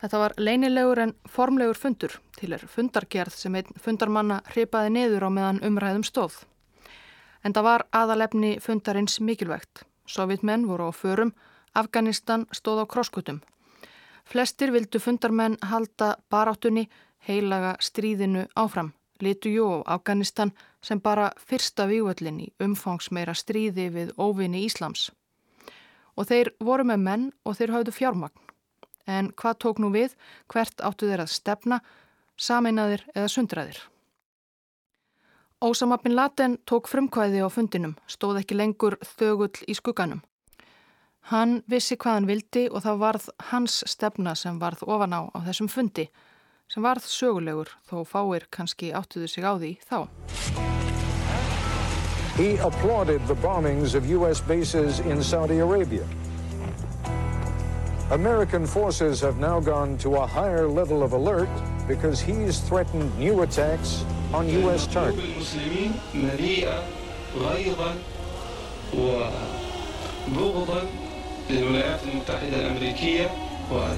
Þetta 0.00 0.20
var 0.22 0.34
leinilegur 0.40 1.02
en 1.02 1.12
formlegur 1.28 1.76
fundur 1.76 2.14
til 2.40 2.54
er 2.56 2.64
fundargerð 2.64 3.36
sem 3.36 3.60
einn 3.60 3.76
fundarmanna 3.84 4.40
hripaði 4.48 4.94
niður 4.96 5.28
á 5.28 5.30
meðan 5.36 5.60
umræðum 5.60 6.08
stóð. 6.08 6.40
En 7.44 7.52
það 7.52 7.68
var 7.68 7.86
aðalefni 7.92 8.54
fundarins 8.64 9.20
mikilvægt. 9.20 9.84
Sovjetmenn 10.06 10.66
voru 10.68 10.88
á 10.88 10.92
förum, 10.92 11.32
Afganistan 11.74 12.46
stóð 12.52 12.82
á 12.82 12.86
krosskutum. 12.86 13.40
Flestir 14.24 14.72
vildu 14.72 14.98
fundarmenn 14.98 15.58
halda 15.62 16.16
baráttunni 16.30 16.88
heilaga 17.28 17.76
stríðinu 17.80 18.46
áfram. 18.56 18.92
Litu 19.20 19.48
jú 19.48 19.66
á 19.82 19.96
Afganistan 19.96 20.52
sem 20.82 21.00
bara 21.00 21.30
fyrsta 21.36 21.86
vývöldin 21.86 22.40
í 22.40 22.48
umfangsmeira 22.60 23.34
stríði 23.34 23.88
við 23.90 24.12
óvinni 24.18 24.64
Íslams. 24.66 25.10
Og 26.16 26.28
þeir 26.28 26.52
voru 26.60 26.84
með 26.84 27.02
menn 27.08 27.26
og 27.44 27.56
þeir 27.58 27.74
hafðu 27.76 27.96
fjármagn. 27.96 28.40
En 29.06 29.30
hvað 29.32 29.58
tók 29.62 29.78
nú 29.78 29.92
við, 29.94 30.16
hvert 30.50 30.80
áttu 30.80 31.06
þeir 31.06 31.22
að 31.26 31.34
stefna, 31.34 31.80
sameinaðir 32.36 33.06
eða 33.14 33.28
sundraðir? 33.30 33.78
Ósama 35.64 35.96
bin 35.96 36.16
Laden 36.16 36.58
tók 36.68 36.84
frumkvæði 36.86 37.40
á 37.40 37.48
fundinum, 37.48 37.94
stóð 38.04 38.42
ekki 38.42 38.56
lengur 38.58 38.98
þögull 39.00 39.62
í 39.64 39.72
skugganum. 39.72 40.18
Hann 41.32 41.62
vissi 41.64 41.96
hvað 41.96 42.12
hann 42.18 42.26
vildi 42.28 42.64
og 42.68 42.82
það 42.84 42.98
varð 43.00 43.28
hans 43.48 43.78
stefna 43.88 44.34
sem 44.36 44.58
varð 44.60 44.84
ofan 44.84 45.16
á 45.16 45.20
á 45.32 45.38
þessum 45.48 45.70
fundi, 45.72 46.10
sem 46.68 46.84
varð 46.84 47.08
sögulegur 47.08 47.72
þó 47.88 48.04
fáir 48.04 48.44
kannski 48.52 48.92
áttuðu 48.92 49.30
sig 49.32 49.48
á 49.48 49.56
því 49.56 49.72
þá. 49.80 49.98
He 52.36 52.58
applauded 52.60 53.24
the 53.26 53.40
bombings 53.40 53.94
of 53.94 54.04
U.S. 54.12 54.42
bases 54.42 55.00
in 55.00 55.22
Saudi 55.22 55.60
Arabia. 55.60 56.04
American 58.10 58.66
forces 58.66 59.22
have 59.22 59.40
now 59.40 59.58
gone 59.58 59.96
to 60.04 60.16
a 60.16 60.26
higher 60.26 60.68
level 60.68 61.02
of 61.02 61.14
alert 61.14 61.48
because 61.88 62.20
he's 62.20 62.60
threatened 62.60 63.08
new 63.18 63.40
attacks 63.40 64.04
on 64.32 64.48
U.S. 64.48 64.86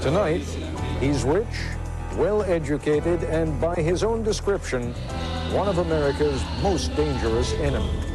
Tonight, 0.01 0.41
he's 0.99 1.23
rich, 1.23 1.45
well-educated, 2.15 3.23
and 3.23 3.59
by 3.61 3.75
his 3.75 4.03
own 4.03 4.23
description, 4.23 4.93
one 5.51 5.67
of 5.67 5.79
America's 5.79 6.43
most 6.61 6.95
dangerous 6.95 7.53
enemies. 7.53 8.08